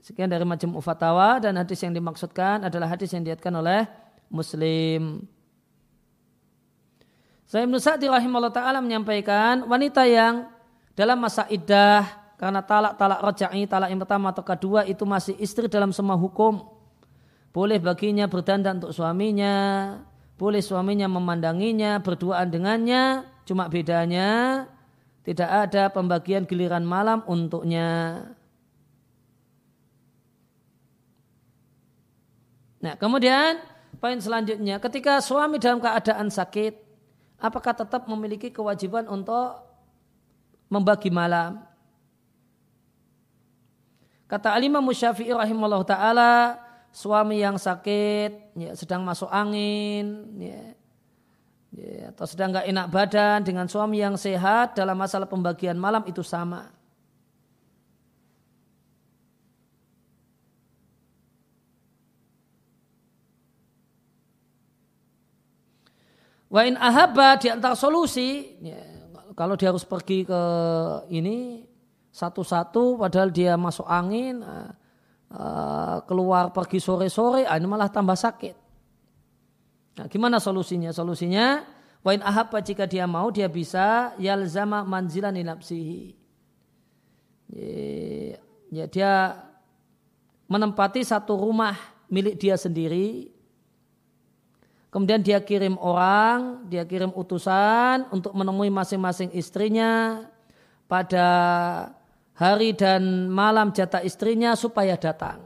Sekian 0.02 0.26
dari 0.26 0.42
macam 0.42 0.74
ufatawa 0.74 1.38
dan 1.38 1.54
hadis 1.54 1.78
yang 1.80 1.94
dimaksudkan 1.94 2.66
adalah 2.66 2.90
hadis 2.90 3.14
yang 3.14 3.22
diatkan 3.22 3.54
oleh 3.54 3.86
Muslim. 4.26 5.22
Saya 7.46 7.68
Ibn 7.68 7.76
Sa'di 7.76 8.08
rahimahullah 8.08 8.50
ta'ala 8.50 8.80
menyampaikan 8.80 9.62
wanita 9.68 10.08
yang 10.08 10.48
dalam 10.96 11.20
masa 11.20 11.46
iddah 11.52 12.02
karena 12.40 12.64
talak-talak 12.64 13.20
roja'i, 13.22 13.68
talak 13.70 13.94
yang 13.94 14.00
pertama 14.02 14.34
atau 14.34 14.42
kedua 14.42 14.82
itu 14.88 15.06
masih 15.06 15.38
istri 15.38 15.70
dalam 15.70 15.94
semua 15.94 16.18
hukum. 16.18 16.58
Boleh 17.52 17.78
baginya 17.78 18.26
berdandan 18.26 18.80
untuk 18.80 18.96
suaminya, 18.96 19.54
boleh 20.40 20.64
suaminya 20.64 21.06
memandanginya, 21.06 22.00
berduaan 22.00 22.48
dengannya, 22.50 23.28
cuma 23.48 23.66
bedanya 23.66 24.64
tidak 25.22 25.50
ada 25.50 25.88
pembagian 25.90 26.42
giliran 26.46 26.82
malam 26.82 27.22
untuknya. 27.30 28.22
Nah 32.82 32.98
kemudian 32.98 33.62
poin 34.02 34.18
selanjutnya 34.18 34.82
ketika 34.82 35.22
suami 35.22 35.62
dalam 35.62 35.78
keadaan 35.78 36.26
sakit 36.26 36.74
apakah 37.42 37.74
tetap 37.74 38.06
memiliki 38.10 38.50
kewajiban 38.50 39.06
untuk 39.10 39.62
membagi 40.70 41.10
malam? 41.10 41.62
Kata 44.30 44.56
Alimah 44.56 44.80
Musyafi'i 44.80 45.28
rahimahullah 45.28 45.84
ta'ala, 45.84 46.32
suami 46.88 47.44
yang 47.44 47.60
sakit, 47.60 48.56
ya, 48.56 48.72
sedang 48.72 49.04
masuk 49.04 49.28
angin, 49.28 50.24
ya, 50.40 50.72
ya, 51.76 52.12
atau 52.12 52.26
sedang 52.28 52.52
nggak 52.52 52.68
enak 52.68 52.86
badan 52.92 53.38
dengan 53.44 53.66
suami 53.68 54.00
yang 54.00 54.16
sehat 54.20 54.76
dalam 54.76 54.96
masalah 54.96 55.28
pembagian 55.28 55.76
malam 55.80 56.04
itu 56.04 56.20
sama. 56.20 56.68
Wa 66.52 66.68
in 66.68 66.76
ahabba 66.76 67.40
di 67.40 67.48
antara 67.48 67.72
solusi, 67.72 68.60
ya, 68.60 68.76
kalau 69.32 69.56
dia 69.56 69.72
harus 69.72 69.88
pergi 69.88 70.28
ke 70.28 70.42
ini 71.08 71.64
satu-satu 72.12 73.00
padahal 73.00 73.32
dia 73.32 73.56
masuk 73.56 73.88
angin, 73.88 74.44
uh, 74.44 75.98
keluar 76.04 76.52
pergi 76.52 76.76
sore-sore, 76.76 77.48
ah, 77.48 77.56
ini 77.56 77.64
malah 77.64 77.88
tambah 77.88 78.12
sakit. 78.12 78.61
Nah, 79.98 80.06
gimana 80.08 80.40
solusinya? 80.40 80.90
Solusinya, 80.94 81.64
wa 82.00 82.10
in 82.16 82.24
ahabba 82.24 82.64
jika 82.64 82.88
dia 82.88 83.04
mau 83.04 83.28
dia 83.28 83.46
bisa 83.48 84.16
yalzama 84.16 84.84
manzilan 84.84 85.36
nafsihi. 85.36 86.16
Ya 88.72 88.88
dia 88.88 89.36
menempati 90.48 91.04
satu 91.04 91.36
rumah 91.36 91.76
milik 92.08 92.40
dia 92.40 92.56
sendiri 92.56 93.32
Kemudian 94.92 95.24
dia 95.24 95.40
kirim 95.40 95.80
orang, 95.80 96.68
dia 96.68 96.84
kirim 96.84 97.16
utusan 97.16 98.12
untuk 98.12 98.36
menemui 98.36 98.68
masing-masing 98.68 99.32
istrinya 99.32 100.20
pada 100.84 101.26
hari 102.36 102.76
dan 102.76 103.32
malam 103.32 103.72
jatah 103.72 104.04
istrinya 104.04 104.52
supaya 104.52 105.00
datang. 105.00 105.40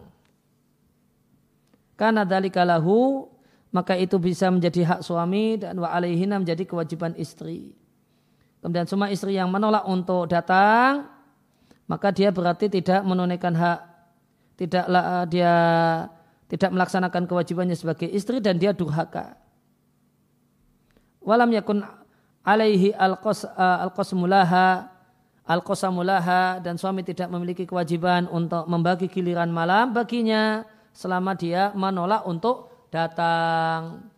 Karena 1.94 2.26
dalikalahu 2.26 3.30
maka 3.76 3.92
itu 3.92 4.16
bisa 4.16 4.48
menjadi 4.48 4.88
hak 4.88 5.00
suami 5.04 5.60
dan 5.60 5.76
wa 5.76 5.92
alaihina 5.92 6.40
menjadi 6.40 6.64
kewajiban 6.64 7.12
istri. 7.20 7.76
Kemudian 8.64 8.88
semua 8.88 9.12
istri 9.12 9.36
yang 9.36 9.52
menolak 9.52 9.84
untuk 9.84 10.32
datang 10.32 11.12
maka 11.84 12.08
dia 12.08 12.32
berarti 12.32 12.72
tidak 12.72 13.04
menunaikan 13.04 13.52
hak 13.52 13.78
tidaklah 14.56 15.28
dia 15.28 15.54
tidak 16.48 16.72
melaksanakan 16.72 17.28
kewajibannya 17.28 17.76
sebagai 17.76 18.08
istri 18.08 18.40
dan 18.40 18.56
dia 18.56 18.72
durhaka. 18.72 19.36
Walam 21.20 21.52
yakun 21.52 21.84
alaihi 22.40 22.96
al-qasmulaha 22.96 24.88
al-qasamulaha 25.46 26.58
dan 26.64 26.74
suami 26.74 27.06
tidak 27.06 27.30
memiliki 27.30 27.68
kewajiban 27.68 28.26
untuk 28.26 28.66
membagi 28.66 29.06
giliran 29.06 29.52
malam 29.52 29.94
baginya 29.94 30.66
selama 30.90 31.38
dia 31.38 31.70
menolak 31.76 32.26
untuk 32.26 32.75
datang. 32.96 34.08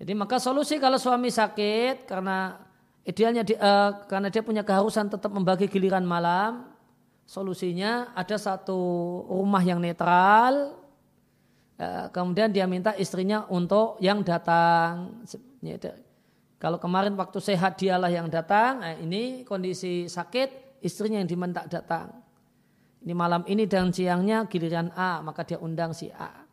Jadi 0.00 0.12
maka 0.16 0.40
solusi 0.40 0.80
kalau 0.80 0.96
suami 0.96 1.28
sakit 1.28 2.08
karena 2.08 2.56
idealnya 3.04 3.44
di, 3.44 3.52
uh, 3.60 4.08
karena 4.08 4.32
dia 4.32 4.40
punya 4.40 4.64
keharusan 4.64 5.12
tetap 5.12 5.28
membagi 5.28 5.68
giliran 5.68 6.08
malam, 6.08 6.72
solusinya 7.28 8.16
ada 8.16 8.40
satu 8.40 8.80
rumah 9.28 9.60
yang 9.60 9.76
netral 9.76 10.84
Eh, 11.74 12.06
kemudian 12.14 12.54
dia 12.54 12.70
minta 12.70 12.94
istrinya 12.94 13.50
untuk 13.50 13.98
yang 13.98 14.22
datang. 14.22 15.10
Ya, 15.58 15.74
kalau 16.62 16.78
kemarin 16.78 17.18
waktu 17.18 17.42
sehat 17.42 17.82
dialah 17.82 18.14
yang 18.14 18.30
datang, 18.30 18.78
nah 18.78 18.94
ini 18.94 19.42
kondisi 19.42 20.06
sakit 20.06 20.78
istrinya 20.86 21.18
yang 21.18 21.26
diminta 21.26 21.66
datang. 21.66 22.14
Ini 23.02 23.10
malam 23.12 23.42
ini 23.50 23.66
dan 23.66 23.90
siangnya 23.90 24.46
giliran 24.46 24.94
A, 24.94 25.18
maka 25.18 25.42
dia 25.42 25.58
undang 25.58 25.90
si 25.90 26.14
A. 26.14 26.43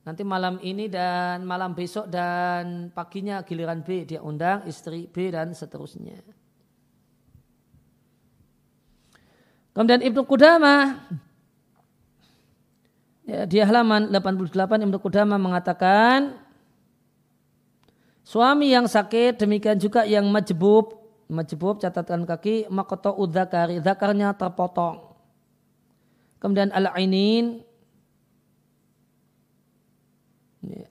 Nanti 0.00 0.24
malam 0.24 0.56
ini 0.64 0.88
dan 0.88 1.44
malam 1.44 1.76
besok 1.76 2.08
dan 2.08 2.88
paginya 2.90 3.44
giliran 3.44 3.84
B, 3.84 4.08
dia 4.08 4.24
undang 4.24 4.64
istri 4.64 5.04
B 5.04 5.28
dan 5.28 5.52
seterusnya. 5.52 6.24
Kemudian 9.76 10.02
Ibnu 10.02 10.24
Qudamah 10.26 10.98
Ya, 13.30 13.46
di 13.46 13.62
halaman 13.62 14.10
88 14.10 14.50
Ibnu 14.90 14.98
Qudamah 14.98 15.38
mengatakan 15.38 16.34
suami 18.26 18.74
yang 18.74 18.90
sakit 18.90 19.38
demikian 19.38 19.78
juga 19.78 20.02
yang 20.02 20.26
majbub 20.26 20.98
majbub 21.30 21.78
catatan 21.78 22.26
kaki 22.26 22.66
makoto 22.74 23.14
udzakari 23.14 23.78
zakarnya 23.78 24.34
terpotong. 24.34 25.14
Kemudian 26.42 26.74
al-ainin 26.74 27.62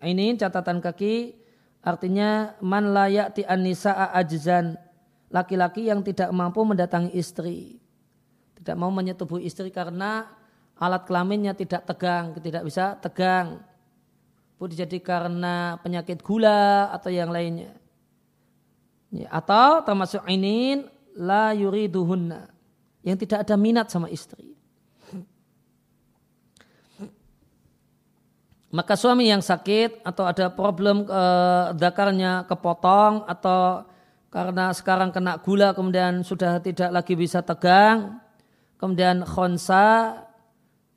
Ainin 0.02 0.40
catatan 0.40 0.82
kaki 0.82 1.38
artinya 1.86 2.58
man 2.60 2.92
layati 2.92 3.46
an-nisa'a 3.46 4.18
ajzan 4.18 4.76
laki-laki 5.30 5.88
yang 5.88 6.02
tidak 6.02 6.34
mampu 6.34 6.66
mendatangi 6.66 7.14
istri 7.14 7.80
tidak 8.60 8.76
mau 8.76 8.92
menyetubuhi 8.92 9.48
istri 9.48 9.72
karena 9.72 10.28
alat 10.76 11.08
kelaminnya 11.08 11.56
tidak 11.56 11.88
tegang, 11.88 12.36
tidak 12.44 12.68
bisa 12.68 13.00
tegang. 13.00 13.64
Boleh 14.60 14.76
jadi 14.76 15.00
karena 15.00 15.80
penyakit 15.80 16.20
gula 16.20 16.92
atau 16.92 17.08
yang 17.08 17.32
lainnya. 17.32 17.72
Ya, 19.16 19.32
atau 19.32 19.80
termasuk 19.88 20.28
ini 20.28 20.84
la 21.16 21.56
yuriduhunna 21.56 22.52
yang 23.08 23.16
tidak 23.16 23.48
ada 23.48 23.56
minat 23.56 23.88
sama 23.88 24.12
istri. 24.12 24.49
Maka 28.70 28.94
suami 28.94 29.34
yang 29.34 29.42
sakit 29.42 30.06
atau 30.06 30.30
ada 30.30 30.54
problem 30.54 31.06
eh, 31.10 31.66
dakarnya 31.74 32.46
kepotong 32.46 33.26
atau 33.26 33.90
karena 34.30 34.70
sekarang 34.70 35.10
kena 35.10 35.42
gula 35.42 35.74
kemudian 35.74 36.22
sudah 36.22 36.62
tidak 36.62 36.94
lagi 36.94 37.18
bisa 37.18 37.42
tegang, 37.42 38.22
kemudian 38.78 39.26
khonsa 39.26 40.30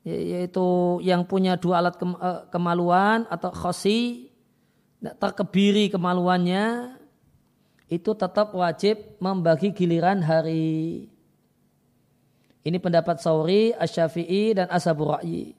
Ya, 0.03 0.19
yaitu 0.19 0.99
yang 0.99 1.23
punya 1.23 1.55
dua 1.55 1.79
alat 1.79 1.95
eh, 1.95 2.43
kemaluan 2.51 3.23
atau 3.31 3.55
khosi 3.55 4.27
terkebiri 4.99 5.87
kemaluannya 5.87 6.95
itu 7.87 8.11
tetap 8.11 8.51
wajib 8.51 8.99
membagi 9.23 9.71
giliran 9.71 10.19
hari. 10.19 11.07
Ini 12.63 12.77
pendapat 12.79 13.19
Sauri, 13.19 13.75
Asyafi'i 13.75 14.55
dan 14.55 14.71
Ashabu 14.71 15.07
Ra'yi. 15.11 15.55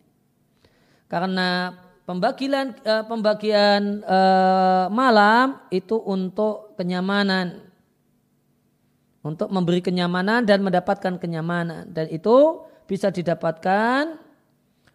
Karena 1.04 1.76
pembagian 2.04 2.76
eh, 2.84 3.04
pembagian 3.04 4.04
eh, 4.04 4.86
malam 4.92 5.60
itu 5.72 5.96
untuk 6.00 6.76
kenyamanan. 6.76 7.64
Untuk 9.24 9.48
memberi 9.48 9.80
kenyamanan 9.80 10.44
dan 10.44 10.60
mendapatkan 10.60 11.16
kenyamanan 11.16 11.88
dan 11.88 12.12
itu 12.12 12.60
bisa 12.84 13.08
didapatkan 13.08 14.20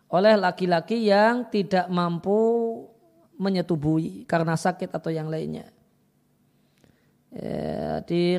oleh 0.09 0.37
laki-laki 0.37 1.09
yang 1.09 1.49
tidak 1.49 1.89
mampu 1.89 2.37
menyetubui 3.41 4.29
karena 4.29 4.53
sakit 4.53 4.93
atau 4.93 5.09
yang 5.09 5.33
lainnya. 5.33 5.73
Ya, 7.29 8.05
di, 8.05 8.37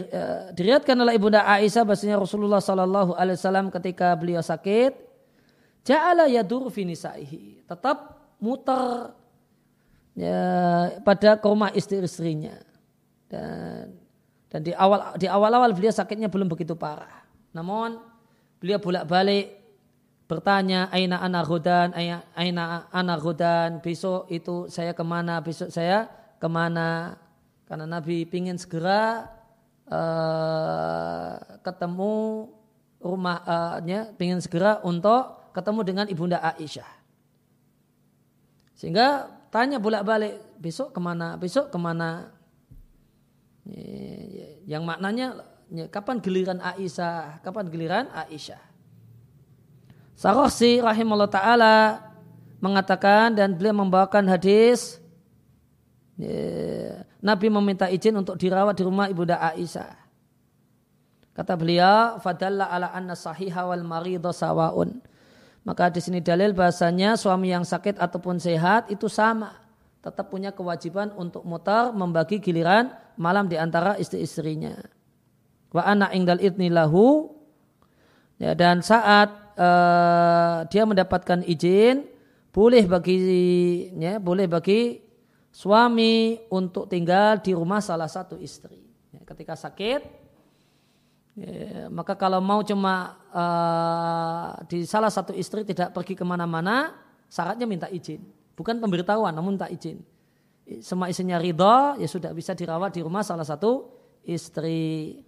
diriatkan 0.55 0.95
oleh 0.95 1.19
ibunda 1.19 1.43
Aisyah 1.43 1.83
bahasanya 1.83 2.23
Rasulullah 2.23 2.63
Shallallahu 2.63 3.15
Alaihi 3.19 3.39
Wasallam 3.39 3.71
ketika 3.75 4.15
beliau 4.15 4.43
sakit, 4.43 4.95
Ja'ala 5.87 6.29
yadur 6.29 6.69
finisaihi. 6.69 7.65
Tetap 7.65 8.20
muter 8.40 9.12
ya, 10.16 10.42
pada 11.05 11.37
ke 11.38 11.46
rumah 11.46 11.70
istri-istrinya. 11.76 12.57
Dan 13.31 13.94
dan 14.50 14.61
di 14.66 14.74
awal 14.74 15.14
di 15.14 15.31
awal-awal 15.31 15.70
beliau 15.70 15.94
sakitnya 15.94 16.26
belum 16.26 16.50
begitu 16.50 16.74
parah. 16.74 17.22
Namun 17.55 18.03
beliau 18.59 18.83
bolak-balik 18.83 19.62
bertanya 20.26 20.90
aina 20.90 21.22
ana 21.22 21.42
hudan 21.42 21.94
aina 22.35 22.87
ana 22.90 23.14
hudan 23.18 23.79
besok 23.79 24.26
itu 24.26 24.66
saya 24.66 24.90
ke 24.90 25.05
mana? 25.07 25.38
Besok 25.38 25.70
saya 25.70 26.11
ke 26.42 26.48
mana? 26.50 27.14
Karena 27.70 27.87
Nabi 27.87 28.26
ingin 28.26 28.59
segera 28.59 29.31
uh, 29.87 31.38
ketemu 31.62 32.50
rumahnya 32.98 34.11
uh, 34.11 34.18
ingin 34.18 34.42
segera 34.42 34.83
untuk 34.83 35.55
ketemu 35.55 35.81
dengan 35.87 36.07
ibunda 36.11 36.42
Aisyah 36.42 37.00
sehingga 38.81 39.29
tanya 39.53 39.77
bolak-balik 39.77 40.40
besok 40.57 40.97
ke 40.97 41.01
mana 41.05 41.37
besok 41.37 41.69
ke 41.69 41.77
mana 41.77 42.33
yang 44.64 44.88
maknanya 44.88 45.45
kapan 45.93 46.16
giliran 46.25 46.64
Aisyah, 46.64 47.45
kapan 47.45 47.69
giliran 47.69 48.09
Aisyah. 48.09 48.62
Sarosi 50.16 50.81
rahimahullah 50.81 51.29
ta'ala 51.29 51.77
mengatakan 52.57 53.37
dan 53.37 53.53
beliau 53.53 53.77
membawakan 53.77 54.25
hadis 54.33 54.97
Nabi 57.21 57.53
meminta 57.53 57.85
izin 57.93 58.16
untuk 58.16 58.40
dirawat 58.40 58.81
di 58.81 58.83
rumah 58.88 59.12
ibunda 59.12 59.37
Aisyah. 59.45 59.93
Kata 61.37 61.57
beliau, 61.57 62.16
fadalla 62.21 62.69
ala 62.69 62.93
anna 62.97 63.16
sahiha 63.16 63.64
wal 63.64 63.85
maridha 63.85 64.33
sawaun. 64.33 65.05
Maka 65.61 65.92
di 65.92 66.01
sini 66.01 66.25
dalil 66.25 66.57
bahasanya 66.57 67.20
suami 67.20 67.53
yang 67.53 67.68
sakit 67.68 68.01
ataupun 68.01 68.40
sehat 68.40 68.88
itu 68.88 69.07
sama 69.12 69.61
tetap 70.01 70.33
punya 70.33 70.57
kewajiban 70.57 71.12
untuk 71.12 71.44
mutar 71.44 71.92
membagi 71.92 72.40
giliran 72.40 72.88
malam 73.20 73.44
di 73.44 73.61
antara 73.61 74.01
istri-istrinya. 74.01 74.81
Wa 75.70 75.85
ana 75.85 76.09
ingdal 76.16 76.40
idni 76.40 76.73
lahu 76.73 77.29
ya, 78.40 78.57
dan 78.57 78.81
saat 78.81 79.29
uh, 79.61 80.64
dia 80.73 80.88
mendapatkan 80.88 81.44
izin 81.44 82.09
boleh 82.51 82.88
bagi 82.88 83.16
ya, 84.01 84.16
boleh 84.16 84.49
bagi 84.49 85.05
suami 85.53 86.40
untuk 86.49 86.88
tinggal 86.88 87.44
di 87.44 87.53
rumah 87.53 87.85
salah 87.85 88.09
satu 88.09 88.40
istri. 88.40 88.81
Ya, 89.12 89.20
ketika 89.29 89.53
sakit 89.53 90.01
ya, 91.40 91.88
maka 91.88 92.12
kalau 92.20 92.44
mau 92.44 92.61
cuma 92.61 93.16
uh, 93.33 94.61
di 94.68 94.85
salah 94.85 95.09
satu 95.09 95.33
istri 95.33 95.64
tidak 95.64 95.96
pergi 95.96 96.12
ke 96.12 96.24
mana-mana 96.29 96.92
syaratnya 97.33 97.64
minta 97.64 97.88
izin 97.88 98.20
Bukan 98.61 98.76
pemberitahuan 98.76 99.33
namun 99.33 99.57
tak 99.57 99.72
izin. 99.72 100.05
Semua 100.85 101.09
isinya 101.09 101.40
ridho 101.40 101.96
ya 101.96 102.05
sudah 102.05 102.37
bisa 102.37 102.53
dirawat 102.53 102.92
di 102.92 103.00
rumah 103.00 103.24
salah 103.24 103.48
satu 103.48 103.88
istri. 104.20 105.24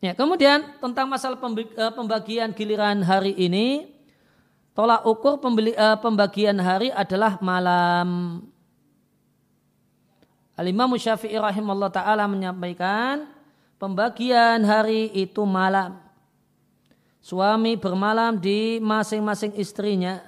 Ya, 0.00 0.16
kemudian 0.16 0.80
tentang 0.80 1.10
masalah 1.12 1.36
eh, 1.36 1.92
pembagian 1.92 2.56
giliran 2.56 3.04
hari 3.04 3.36
ini, 3.36 3.97
tolak 4.78 5.02
ukur 5.02 5.42
pembeli, 5.42 5.74
eh, 5.74 5.98
pembagian 5.98 6.54
hari 6.62 6.94
adalah 6.94 7.42
malam. 7.42 8.38
Al-Imam 10.54 10.94
Syafi'i 10.94 11.34
rahimahullah 11.34 11.90
ta'ala 11.90 12.30
menyampaikan, 12.30 13.26
pembagian 13.82 14.62
hari 14.62 15.10
itu 15.18 15.42
malam. 15.42 15.98
Suami 17.18 17.74
bermalam 17.74 18.38
di 18.38 18.78
masing-masing 18.78 19.58
istrinya. 19.58 20.22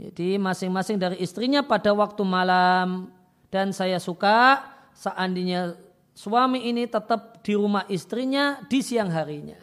Jadi 0.00 0.40
masing-masing 0.40 0.96
dari 0.96 1.20
istrinya 1.20 1.60
pada 1.60 1.92
waktu 1.92 2.24
malam. 2.24 3.12
Dan 3.52 3.76
saya 3.76 4.00
suka 4.00 4.64
seandainya 4.96 5.76
suami 6.16 6.64
ini 6.64 6.88
tetap 6.88 7.44
di 7.44 7.52
rumah 7.52 7.84
istrinya 7.92 8.64
di 8.64 8.80
siang 8.80 9.12
harinya. 9.12 9.60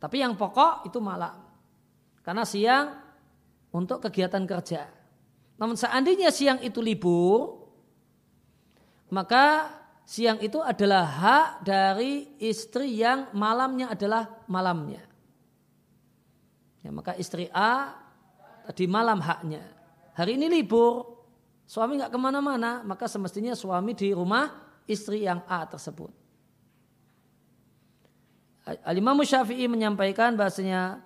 Tapi 0.00 0.24
yang 0.24 0.32
pokok 0.32 0.88
itu 0.88 0.96
malam. 1.04 1.43
Karena 2.24 2.48
siang 2.48 2.96
untuk 3.76 4.00
kegiatan 4.08 4.42
kerja. 4.48 4.88
Namun 5.60 5.76
seandainya 5.76 6.32
siang 6.32 6.58
itu 6.64 6.80
libur, 6.80 7.68
maka 9.12 9.70
siang 10.08 10.40
itu 10.40 10.58
adalah 10.58 11.04
hak 11.04 11.48
dari 11.62 12.40
istri 12.40 12.96
yang 12.96 13.30
malamnya 13.36 13.92
adalah 13.92 14.42
malamnya. 14.48 15.04
Ya, 16.80 16.90
maka 16.92 17.16
istri 17.16 17.48
A 17.52 17.92
di 18.72 18.88
malam 18.88 19.20
haknya. 19.20 19.64
Hari 20.16 20.40
ini 20.40 20.48
libur, 20.48 21.20
suami 21.68 22.00
nggak 22.00 22.12
ke 22.12 22.18
mana-mana, 22.20 22.80
maka 22.84 23.04
semestinya 23.04 23.52
suami 23.52 23.92
di 23.92 24.12
rumah 24.16 24.48
istri 24.88 25.24
yang 25.24 25.44
A 25.44 25.64
tersebut. 25.68 26.12
Al-Imam 28.64 29.20
Syafi'i 29.20 29.68
menyampaikan 29.68 30.32
bahasanya 30.40 31.04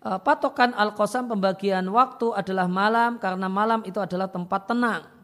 patokan 0.00 0.72
al-qasam 0.72 1.28
pembagian 1.28 1.84
waktu 1.92 2.32
adalah 2.32 2.66
malam 2.66 3.20
karena 3.20 3.46
malam 3.52 3.84
itu 3.84 4.00
adalah 4.00 4.32
tempat 4.32 4.64
tenang 4.64 5.20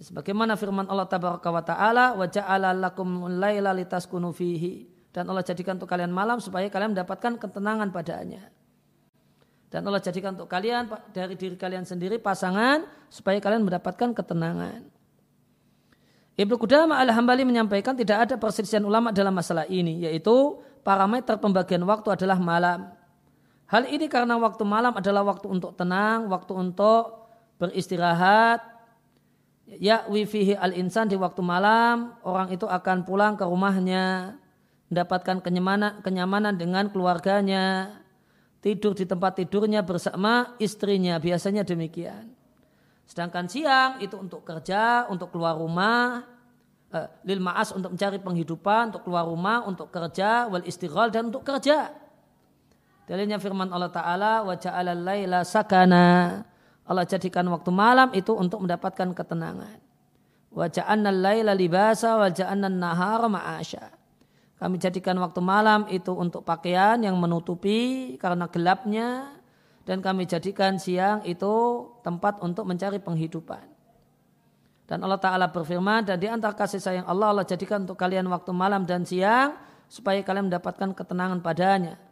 Sebagaimana 0.00 0.56
firman 0.56 0.88
Allah 0.88 1.08
tabaraka 1.08 1.48
wa 1.48 1.62
taala 1.64 2.04
wa 2.16 2.26
ja'ala 2.28 2.76
lakum 2.76 3.28
laila 3.28 3.72
litaskunu 3.72 4.32
fihi 4.32 4.88
dan 5.12 5.28
Allah 5.28 5.44
jadikan 5.44 5.76
untuk 5.76 5.88
kalian 5.88 6.12
malam 6.12 6.40
supaya 6.40 6.68
kalian 6.68 6.96
mendapatkan 6.96 7.36
ketenangan 7.40 7.88
padanya. 7.92 8.52
Dan 9.70 9.86
Allah 9.86 10.02
jadikan 10.02 10.34
untuk 10.34 10.50
kalian 10.50 10.90
dari 11.14 11.38
diri 11.38 11.54
kalian 11.54 11.86
sendiri 11.86 12.18
pasangan 12.18 12.84
supaya 13.06 13.38
kalian 13.38 13.62
mendapatkan 13.62 14.10
ketenangan. 14.12 14.82
Ibnu 16.34 16.56
Qudamah 16.56 16.98
al-Hambali 17.04 17.44
menyampaikan 17.44 17.94
tidak 17.94 18.28
ada 18.28 18.34
perselisihan 18.40 18.82
ulama 18.82 19.12
dalam 19.12 19.30
masalah 19.36 19.68
ini 19.68 20.08
yaitu 20.08 20.58
parameter 20.82 21.38
pembagian 21.38 21.84
waktu 21.86 22.08
adalah 22.12 22.40
malam. 22.40 22.88
Hal 23.70 23.86
ini 23.86 24.10
karena 24.10 24.34
waktu 24.34 24.66
malam 24.66 24.98
adalah 24.98 25.22
waktu 25.22 25.46
untuk 25.46 25.78
tenang, 25.78 26.26
waktu 26.26 26.58
untuk 26.58 27.30
beristirahat, 27.62 28.66
ya 29.78 30.02
wifihi 30.10 30.58
al 30.58 30.74
insan 30.74 31.06
di 31.06 31.14
waktu 31.14 31.38
malam 31.38 32.18
orang 32.26 32.50
itu 32.50 32.66
akan 32.66 33.06
pulang 33.06 33.38
ke 33.38 33.46
rumahnya 33.46 34.34
mendapatkan 34.90 35.38
kenyamanan 35.38 36.02
kenyamanan 36.02 36.58
dengan 36.58 36.90
keluarganya. 36.90 37.94
Tidur 38.60 38.92
di 38.92 39.08
tempat 39.08 39.40
tidurnya 39.40 39.80
bersama 39.80 40.58
istrinya 40.60 41.16
biasanya 41.16 41.64
demikian. 41.64 42.28
Sedangkan 43.08 43.48
siang 43.48 44.02
itu 44.04 44.18
untuk 44.20 44.44
kerja 44.44 45.08
untuk 45.08 45.32
keluar 45.32 45.56
rumah 45.56 46.26
eh, 46.92 47.08
lil 47.24 47.40
ma'as 47.40 47.72
untuk 47.72 47.96
mencari 47.96 48.20
penghidupan 48.20 48.92
untuk 48.92 49.06
keluar 49.08 49.24
rumah 49.24 49.64
untuk 49.64 49.88
kerja 49.88 50.50
wal 50.50 50.66
istighal 50.66 51.08
dan 51.08 51.32
untuk 51.32 51.40
kerja 51.40 51.99
dalilnya 53.10 53.42
firman 53.42 53.74
Allah 53.74 53.90
taala 53.90 54.46
wa 54.46 54.54
ja'ala 54.54 54.94
laila 54.94 55.42
sakana 55.42 56.46
Allah 56.90 57.06
jadikan 57.06 57.46
waktu 57.50 57.70
malam 57.70 58.10
itu 58.18 58.34
untuk 58.34 58.66
mendapatkan 58.66 59.14
ketenangan. 59.14 59.78
Wa 60.50 60.66
ja'anna 60.66 61.14
laila 61.14 61.54
libasa 61.54 62.18
wa 62.18 62.26
ja'anna 62.26 62.66
nahara 62.66 63.30
ma'asya. 63.30 63.94
Kami 64.58 64.76
jadikan 64.76 65.14
waktu 65.22 65.38
malam 65.38 65.86
itu 65.86 66.10
untuk 66.10 66.42
pakaian 66.42 66.98
yang 66.98 67.14
menutupi 67.14 68.18
karena 68.18 68.50
gelapnya 68.50 69.38
dan 69.86 70.02
kami 70.02 70.26
jadikan 70.26 70.82
siang 70.82 71.22
itu 71.22 71.86
tempat 72.02 72.42
untuk 72.42 72.66
mencari 72.66 72.98
penghidupan. 72.98 73.70
Dan 74.90 75.06
Allah 75.06 75.22
Ta'ala 75.22 75.46
berfirman 75.46 76.02
dan 76.02 76.18
di 76.18 76.26
antara 76.26 76.58
kasih 76.58 76.82
sayang 76.82 77.06
Allah 77.06 77.30
Allah 77.30 77.46
jadikan 77.46 77.86
untuk 77.86 77.94
kalian 77.94 78.26
waktu 78.26 78.50
malam 78.50 78.82
dan 78.82 79.06
siang 79.06 79.54
supaya 79.86 80.18
kalian 80.26 80.50
mendapatkan 80.50 80.90
ketenangan 80.90 81.38
padanya. 81.38 82.09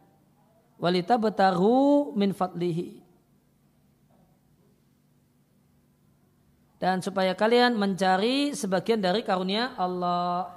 Walita 0.79 1.19
betaru 1.19 2.15
min 2.15 2.31
fadlihi 2.31 3.03
dan 6.79 7.03
supaya 7.03 7.35
kalian 7.35 7.75
mencari 7.75 8.55
sebagian 8.55 9.03
dari 9.03 9.19
karunia 9.19 9.75
Allah. 9.75 10.55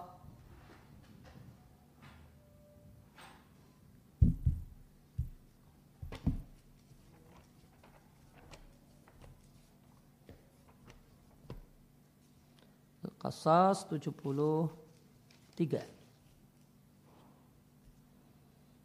Qasas 13.19 13.87
73 13.87 16.02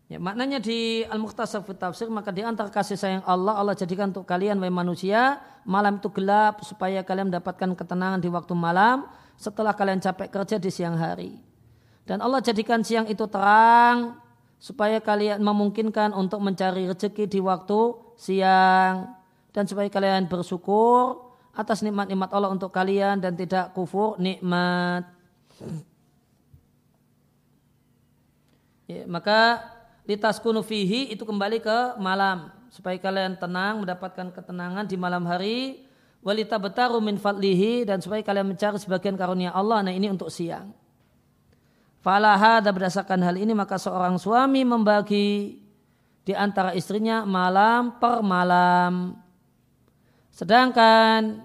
Ya, 0.07 0.23
maknanya 0.23 0.63
di 0.63 1.03
Al-Mukhtasar 1.03 1.67
Tafsir 1.75 2.07
maka 2.07 2.31
di 2.31 2.39
antara 2.39 2.71
kasih 2.71 2.95
sayang 2.95 3.23
Allah 3.27 3.59
Allah 3.59 3.75
jadikan 3.75 4.07
untuk 4.07 4.23
kalian 4.23 4.55
wahai 4.55 4.71
manusia 4.71 5.43
malam 5.67 5.99
itu 5.99 6.07
gelap 6.15 6.63
supaya 6.63 7.03
kalian 7.03 7.27
mendapatkan 7.27 7.75
ketenangan 7.75 8.23
di 8.23 8.31
waktu 8.31 8.55
malam 8.55 9.03
setelah 9.35 9.75
kalian 9.75 9.99
capek 9.99 10.31
kerja 10.31 10.55
di 10.63 10.71
siang 10.71 10.95
hari. 10.95 11.35
Dan 12.07 12.23
Allah 12.23 12.39
jadikan 12.39 12.87
siang 12.87 13.03
itu 13.11 13.27
terang 13.27 14.15
supaya 14.63 15.03
kalian 15.03 15.43
memungkinkan 15.43 16.15
untuk 16.15 16.39
mencari 16.39 16.87
rezeki 16.87 17.27
di 17.27 17.43
waktu 17.43 17.79
siang 18.15 19.11
dan 19.51 19.67
supaya 19.67 19.91
kalian 19.91 20.31
bersyukur 20.31 21.35
atas 21.51 21.83
nikmat-nikmat 21.83 22.31
Allah 22.31 22.47
untuk 22.47 22.71
kalian 22.71 23.19
dan 23.19 23.35
tidak 23.35 23.75
kufur 23.75 24.15
nikmat. 24.23 25.03
Ya, 28.87 29.03
maka 29.03 29.67
litaskunu 30.07 30.63
fihi 30.63 31.11
itu 31.11 31.27
kembali 31.27 31.59
ke 31.59 31.99
malam. 31.99 32.49
Supaya 32.71 32.95
kalian 32.97 33.35
tenang 33.35 33.83
mendapatkan 33.83 34.31
ketenangan 34.31 34.87
di 34.87 34.95
malam 34.95 35.27
hari. 35.27 35.83
Walita 36.23 36.57
betaru 36.57 36.97
min 36.97 37.19
fadlihi 37.19 37.85
dan 37.85 38.01
supaya 38.01 38.23
kalian 38.25 38.51
mencari 38.55 38.79
sebagian 38.81 39.15
karunia 39.19 39.53
Allah. 39.53 39.85
Nah 39.85 39.93
ini 39.93 40.09
untuk 40.09 40.33
siang. 40.33 40.73
Falaha 42.01 42.63
dan 42.63 42.71
berdasarkan 42.71 43.19
hal 43.21 43.35
ini 43.35 43.51
maka 43.51 43.75
seorang 43.75 44.15
suami 44.15 44.63
membagi 44.63 45.59
di 46.23 46.33
antara 46.35 46.71
istrinya 46.75 47.23
malam 47.27 47.99
per 47.99 48.23
malam. 48.23 49.15
Sedangkan 50.31 51.43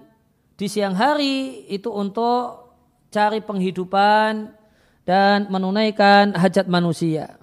di 0.55 0.67
siang 0.67 0.95
hari 0.95 1.67
itu 1.67 1.91
untuk 1.91 2.75
cari 3.11 3.39
penghidupan 3.39 4.51
dan 5.03 5.47
menunaikan 5.51 6.35
hajat 6.35 6.67
manusia 6.67 7.42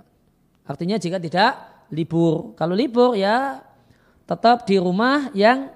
Artinya 0.70 1.02
jika 1.02 1.18
tidak 1.18 1.59
libur. 1.90 2.54
Kalau 2.54 2.78
libur 2.78 3.18
ya 3.18 3.59
tetap 4.22 4.62
di 4.62 4.78
rumah 4.78 5.35
yang 5.35 5.66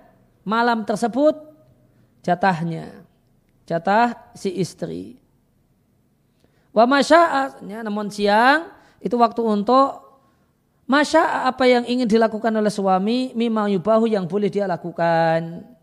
malam 0.47 0.87
tersebut 0.87 1.35
jatahnya. 2.23 3.03
Jatah 3.67 4.31
si 4.39 4.55
istri. 4.55 5.19
Wa 6.71 6.87
masya'atnya 6.87 7.83
namun 7.83 8.07
siang 8.07 8.71
itu 9.03 9.19
waktu 9.19 9.43
untuk 9.43 9.99
masya 10.87 11.49
apa 11.51 11.67
yang 11.67 11.83
ingin 11.91 12.07
dilakukan 12.07 12.55
oleh 12.55 12.71
suami 12.71 13.35
mimma 13.35 13.67
yubahu 13.75 14.07
yang 14.07 14.31
boleh 14.31 14.47
dia 14.47 14.71
lakukan. 14.71 15.75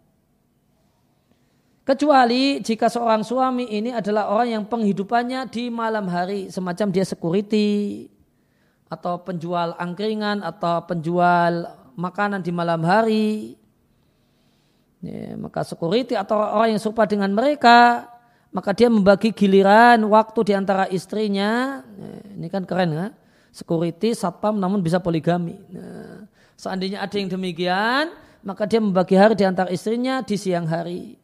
Kecuali 1.82 2.62
jika 2.62 2.88
seorang 2.88 3.26
suami 3.26 3.65
ini 3.67 3.89
adalah 3.91 4.30
orang 4.30 4.62
yang 4.62 4.63
penghidupannya 4.69 5.50
di 5.50 5.74
malam 5.74 6.06
hari 6.08 6.54
semacam 6.54 6.88
dia 6.93 7.04
security 7.04 8.08
atau 8.92 9.24
penjual 9.24 9.72
angkringan 9.80 10.44
atau 10.44 10.84
penjual 10.84 11.72
makanan 11.96 12.44
di 12.44 12.52
malam 12.52 12.84
hari. 12.84 13.56
Ya, 15.00 15.34
maka 15.40 15.64
security 15.64 16.14
atau 16.14 16.38
orang 16.38 16.76
yang 16.76 16.82
serupa 16.84 17.08
dengan 17.10 17.32
mereka 17.34 18.06
maka 18.52 18.76
dia 18.76 18.92
membagi 18.92 19.32
giliran 19.32 20.04
waktu 20.12 20.52
di 20.52 20.54
antara 20.54 20.86
istrinya. 20.92 21.82
Ya, 21.88 22.12
ini 22.36 22.48
kan 22.52 22.68
keren 22.68 22.92
ya 22.92 23.08
security 23.56 24.16
satpam 24.16 24.60
namun 24.60 24.84
bisa 24.84 25.00
poligami. 25.00 25.60
Nah, 25.72 26.28
seandainya 26.60 27.04
ada 27.04 27.16
yang 27.16 27.32
demikian 27.32 28.12
maka 28.42 28.66
dia 28.66 28.82
membagi 28.82 29.16
hari 29.16 29.38
di 29.38 29.46
antara 29.48 29.70
istrinya 29.70 30.20
di 30.20 30.36
siang 30.36 30.68
hari. 30.68 31.16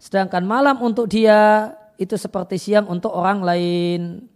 Sedangkan 0.00 0.42
malam 0.46 0.80
untuk 0.80 1.10
dia 1.10 1.72
itu 2.00 2.14
seperti 2.16 2.58
siang 2.58 2.86
untuk 2.88 3.10
orang 3.12 3.44
lain 3.44 4.31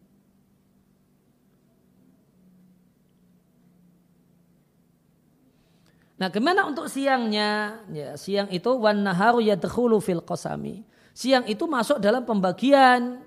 Nah, 6.16 6.32
gimana 6.32 6.64
untuk 6.64 6.88
siangnya? 6.88 7.84
Ya, 7.92 8.16
siang 8.16 8.48
itu 8.48 8.72
wan 8.80 9.04
naharu 9.04 9.44
yadkhulu 9.44 10.00
fil 10.00 10.24
qasami. 10.24 10.80
Siang 11.12 11.44
itu 11.44 11.68
masuk 11.68 12.00
dalam 12.00 12.24
pembagian 12.24 13.20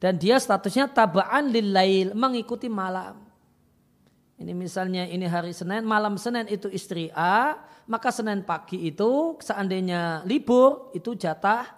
dan 0.00 0.16
dia 0.16 0.40
statusnya 0.40 0.88
tabaan 0.88 1.52
lil 1.52 1.76
lail, 1.76 2.08
mengikuti 2.16 2.72
malam. 2.72 3.20
Ini 4.40 4.56
misalnya 4.56 5.04
ini 5.04 5.28
hari 5.28 5.52
Senin, 5.52 5.84
malam 5.84 6.16
Senin 6.16 6.48
itu 6.48 6.72
istri 6.72 7.12
A, 7.12 7.60
maka 7.84 8.08
Senin 8.08 8.40
pagi 8.40 8.88
itu 8.88 9.36
seandainya 9.44 10.24
libur 10.24 10.88
itu 10.96 11.12
jatah 11.12 11.68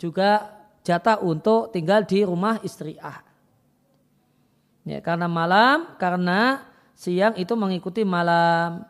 juga 0.00 0.56
jatah 0.80 1.20
untuk 1.20 1.68
tinggal 1.68 2.08
di 2.08 2.24
rumah 2.24 2.56
istri 2.64 2.96
A. 2.96 3.20
Ya, 4.88 5.04
karena 5.04 5.28
malam, 5.28 5.96
karena 6.00 6.64
siang 6.96 7.36
itu 7.36 7.52
mengikuti 7.52 8.00
malam 8.04 8.88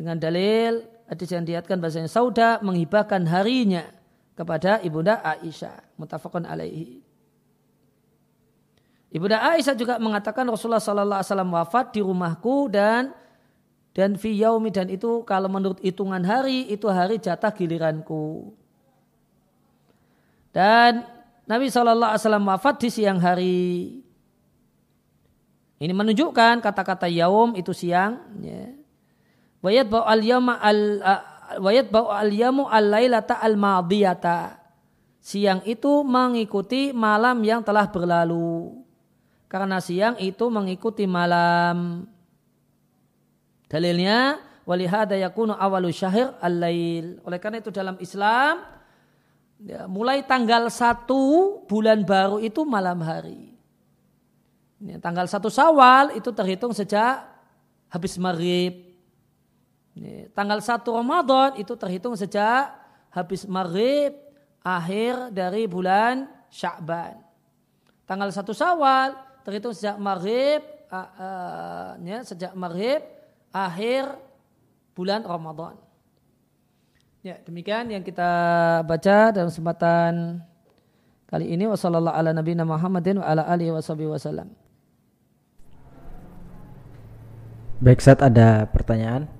dengan 0.00 0.16
dalil 0.16 0.80
hadis 1.12 1.28
yang 1.28 1.44
diatkan 1.44 1.76
bahasanya 1.76 2.08
Sauda 2.08 2.56
menghibahkan 2.64 3.20
harinya 3.28 3.84
kepada 4.32 4.80
ibunda 4.80 5.20
Aisyah 5.20 6.00
mutafakun 6.00 6.48
alaihi. 6.48 7.04
Ibunda 9.12 9.44
Aisyah 9.44 9.76
juga 9.76 10.00
mengatakan 10.00 10.48
Rasulullah 10.48 10.80
Sallallahu 10.80 11.20
Alaihi 11.20 11.28
Wasallam 11.28 11.52
wafat 11.52 11.86
di 11.92 12.00
rumahku 12.00 12.72
dan 12.72 13.12
dan 13.92 14.16
fi 14.16 14.32
yaumi 14.32 14.72
dan 14.72 14.88
itu 14.88 15.20
kalau 15.28 15.52
menurut 15.52 15.76
hitungan 15.84 16.24
hari 16.24 16.64
itu 16.72 16.88
hari 16.88 17.20
jatah 17.20 17.52
giliranku. 17.52 18.56
Dan 20.48 21.04
Nabi 21.44 21.68
Shallallahu 21.68 22.16
Alaihi 22.16 22.24
Wasallam 22.24 22.48
wafat 22.48 22.74
di 22.80 22.88
siang 22.88 23.20
hari. 23.20 24.00
Ini 25.76 25.92
menunjukkan 25.92 26.64
kata-kata 26.64 27.04
yaum 27.12 27.52
itu 27.52 27.76
siang. 27.76 28.24
Ya. 28.40 28.79
Wayat 29.60 29.86
bau 29.92 30.04
al 30.08 30.22
yama 30.24 30.56
al 30.56 31.00
wayat 31.60 31.92
bau 31.92 32.08
al 32.08 32.32
yamu 32.32 32.64
al 32.68 32.86
lailata 32.88 33.40
al 33.40 33.60
madiyata. 33.60 34.56
Siang 35.20 35.60
itu 35.68 36.00
mengikuti 36.00 36.96
malam 36.96 37.44
yang 37.44 37.60
telah 37.60 37.84
berlalu. 37.92 38.80
Karena 39.50 39.82
siang 39.82 40.16
itu 40.16 40.48
mengikuti 40.48 41.04
malam. 41.04 42.08
Dalilnya 43.68 44.40
walihada 44.64 45.14
yakunu 45.14 45.54
awalu 45.54 45.92
syahir 45.92 46.34
al-lail. 46.40 47.20
Oleh 47.22 47.38
karena 47.38 47.60
itu 47.60 47.70
dalam 47.70 48.00
Islam 48.02 48.64
ya, 49.60 49.84
mulai 49.90 50.24
tanggal 50.24 50.70
satu 50.72 51.62
bulan 51.66 52.02
baru 52.02 52.40
itu 52.40 52.64
malam 52.66 53.02
hari. 53.04 53.54
Ya, 54.80 54.96
tanggal 54.96 55.28
satu 55.28 55.52
Sawal 55.52 56.16
itu 56.16 56.32
terhitung 56.32 56.72
sejak 56.72 57.26
habis 57.92 58.16
maghrib. 58.16 58.89
Tanggal 60.32 60.64
1 60.64 60.80
Ramadan 60.88 61.50
itu 61.60 61.76
terhitung 61.76 62.16
sejak 62.16 62.72
habis 63.12 63.44
maghrib 63.44 64.16
akhir 64.64 65.28
dari 65.28 65.68
bulan 65.68 66.24
Sya'ban. 66.48 67.20
Tanggal 68.08 68.32
1 68.32 68.42
Syawal 68.56 69.12
terhitung 69.44 69.76
sejak 69.76 70.00
maghrib 70.00 70.64
uh, 70.88 70.96
uh, 70.96 71.88
ya, 72.00 72.24
sejak 72.24 72.56
maghrib 72.56 73.04
akhir 73.52 74.08
bulan 74.96 75.20
Ramadan. 75.20 75.76
Ya, 77.20 77.36
demikian 77.44 77.92
yang 77.92 78.00
kita 78.00 78.32
baca 78.88 79.36
dalam 79.36 79.52
kesempatan 79.52 80.40
kali 81.28 81.52
ini 81.52 81.68
wasallallahu 81.68 82.16
ala 82.16 82.32
nabiyina 82.32 82.64
Muhammadin 82.64 83.20
wa 83.20 83.28
ala 83.28 83.44
alihi 83.44 83.76
wasallam. 83.76 84.48
Baik, 87.80 88.00
saat 88.00 88.24
ada 88.24 88.64
pertanyaan. 88.68 89.39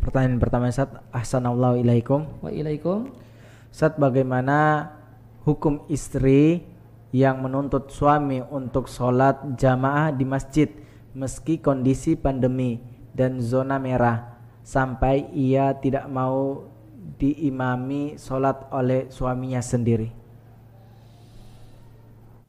Pertanyaan 0.00 0.40
pertama 0.40 0.72
Ustaz, 0.72 0.88
Ahsanallahu 1.12 1.76
ilaikum. 1.76 2.24
Wa 2.40 2.48
ilaikum. 2.48 3.12
Ustaz, 3.68 4.00
bagaimana 4.00 4.88
hukum 5.44 5.84
istri 5.92 6.64
yang 7.12 7.44
menuntut 7.44 7.92
suami 7.92 8.40
untuk 8.40 8.88
sholat 8.88 9.58
jamaah 9.60 10.14
di 10.14 10.24
masjid 10.24 10.70
meski 11.12 11.58
kondisi 11.58 12.14
pandemi 12.14 12.78
dan 13.10 13.42
zona 13.42 13.82
merah 13.82 14.38
sampai 14.62 15.26
ia 15.34 15.74
tidak 15.74 16.06
mau 16.06 16.70
diimami 17.18 18.14
sholat 18.14 18.70
oleh 18.70 19.10
suaminya 19.10 19.58
sendiri. 19.58 20.08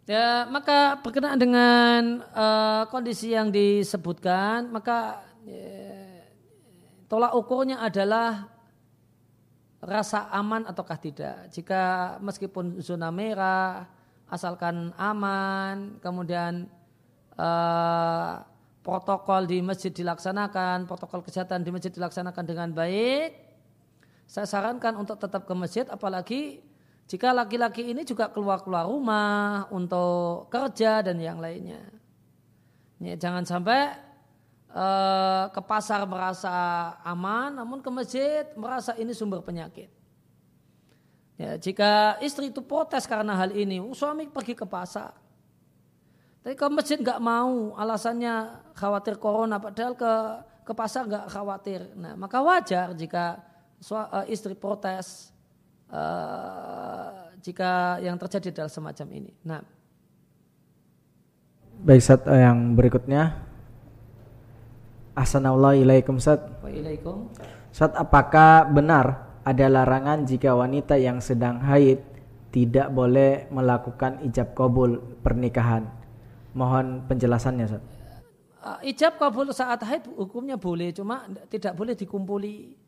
Ya, 0.06 0.46
maka 0.50 1.00
berkenaan 1.00 1.40
dengan 1.40 2.02
uh, 2.36 2.84
kondisi 2.92 3.32
yang 3.32 3.48
disebutkan, 3.48 4.68
maka 4.68 5.24
ya, 5.48 5.81
Tolak 7.12 7.36
ukurnya 7.36 7.84
adalah 7.84 8.48
rasa 9.84 10.32
aman 10.32 10.64
ataukah 10.64 10.96
tidak. 10.96 11.52
Jika 11.52 12.16
meskipun 12.24 12.80
zona 12.80 13.12
merah, 13.12 13.84
asalkan 14.32 14.96
aman, 14.96 16.00
kemudian 16.00 16.72
uh, 17.36 18.40
protokol 18.80 19.44
di 19.44 19.60
masjid 19.60 19.92
dilaksanakan, 19.92 20.88
protokol 20.88 21.20
kesehatan 21.20 21.68
di 21.68 21.76
masjid 21.76 21.92
dilaksanakan 21.92 22.48
dengan 22.48 22.72
baik, 22.72 23.36
saya 24.24 24.48
sarankan 24.48 24.96
untuk 24.96 25.20
tetap 25.20 25.44
ke 25.44 25.52
masjid, 25.52 25.84
apalagi 25.92 26.64
jika 27.12 27.36
laki-laki 27.36 27.92
ini 27.92 28.08
juga 28.08 28.32
keluar-keluar 28.32 28.88
rumah 28.88 29.68
untuk 29.68 30.48
kerja 30.48 31.04
dan 31.04 31.20
yang 31.20 31.44
lainnya. 31.44 31.84
Ya, 33.04 33.20
jangan 33.20 33.44
sampai 33.44 34.11
uh, 34.72 35.52
ke 35.52 35.62
pasar 35.64 36.04
merasa 36.08 36.52
aman, 37.04 37.56
namun 37.56 37.80
ke 37.84 37.90
masjid 37.92 38.48
merasa 38.56 38.96
ini 38.98 39.12
sumber 39.16 39.44
penyakit. 39.44 39.92
Ya, 41.36 41.58
jika 41.58 42.22
istri 42.22 42.54
itu 42.54 42.62
protes 42.62 43.10
karena 43.10 43.34
hal 43.34 43.50
ini, 43.52 43.82
suami 43.98 44.30
pergi 44.30 44.54
ke 44.54 44.66
pasar. 44.68 45.18
Tapi 46.42 46.54
ke 46.54 46.66
masjid 46.70 46.98
nggak 47.02 47.22
mau, 47.22 47.74
alasannya 47.78 48.62
khawatir 48.78 49.18
corona, 49.18 49.58
padahal 49.62 49.94
ke 49.94 50.14
ke 50.62 50.74
pasar 50.78 51.10
nggak 51.10 51.26
khawatir. 51.34 51.82
Nah, 51.98 52.14
maka 52.14 52.38
wajar 52.42 52.94
jika 52.94 53.42
uh, 53.90 54.26
istri 54.30 54.54
protes 54.54 55.34
uh, 55.90 57.34
jika 57.42 57.98
yang 58.06 58.18
terjadi 58.22 58.62
adalah 58.62 58.72
semacam 58.72 59.08
ini. 59.18 59.34
Nah, 59.42 59.62
baik 61.82 62.02
saat 62.06 62.22
yang 62.30 62.78
berikutnya. 62.78 63.51
Assalamualaikum 65.12 66.24
Sat. 66.24 66.40
Waalaikum. 66.64 67.28
Sat, 67.76 67.92
apakah 68.00 68.64
benar 68.72 69.36
ada 69.44 69.68
larangan 69.68 70.24
jika 70.24 70.56
wanita 70.56 70.96
yang 70.96 71.20
sedang 71.20 71.60
haid 71.60 72.00
tidak 72.56 72.88
boleh 72.96 73.52
melakukan 73.52 74.24
ijab 74.24 74.56
kabul 74.56 75.20
pernikahan? 75.20 75.84
Mohon 76.56 77.04
penjelasannya, 77.12 77.66
Sat. 77.68 77.84
Uh, 78.64 78.80
ijab 78.88 79.20
kabul 79.20 79.52
saat 79.52 79.84
haid 79.84 80.08
hukumnya 80.16 80.56
boleh, 80.56 80.96
cuma 80.96 81.28
tidak 81.52 81.76
boleh 81.76 81.92
dikumpuli. 81.92 82.80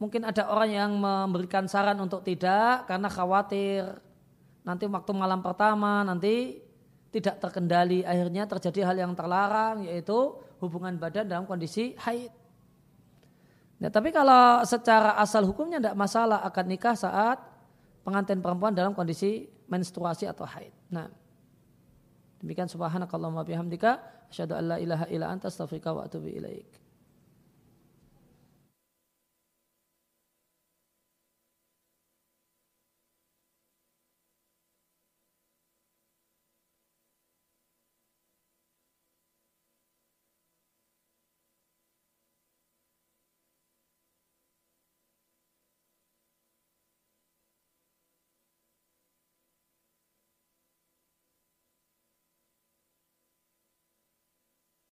Mungkin 0.00 0.24
ada 0.24 0.48
orang 0.48 0.70
yang 0.72 0.92
memberikan 0.96 1.68
saran 1.68 2.00
untuk 2.00 2.24
tidak 2.24 2.88
karena 2.88 3.08
khawatir 3.12 4.00
nanti 4.64 4.84
waktu 4.88 5.12
malam 5.12 5.40
pertama 5.40 6.04
nanti 6.04 6.60
tidak 7.12 7.40
terkendali 7.40 8.04
akhirnya 8.04 8.44
terjadi 8.44 8.92
hal 8.92 8.96
yang 9.08 9.12
terlarang 9.16 9.88
yaitu 9.88 10.36
hubungan 10.60 10.96
badan 10.96 11.28
dalam 11.28 11.44
kondisi 11.44 11.96
haid. 12.00 12.32
Nah, 13.76 13.92
tapi 13.92 14.08
kalau 14.08 14.64
secara 14.64 15.20
asal 15.20 15.44
hukumnya 15.44 15.76
tidak 15.76 15.96
masalah 16.00 16.40
akan 16.48 16.64
nikah 16.64 16.96
saat 16.96 17.36
pengantin 18.06 18.40
perempuan 18.40 18.72
dalam 18.72 18.96
kondisi 18.96 19.44
menstruasi 19.68 20.24
atau 20.24 20.48
haid. 20.48 20.72
Nah, 20.88 21.10
demikian 22.40 22.70
subhanakallahumma 22.70 23.44
bihamdika 23.44 24.00
asyhadu 24.32 24.56
an 24.56 24.64
la 24.64 24.76
ilaha 24.80 25.04
illa 25.12 25.28
anta 25.28 25.52
astaghfiruka 25.52 25.92
wa 25.92 26.02
atubu 26.08 26.30
ilaik. 26.32 26.85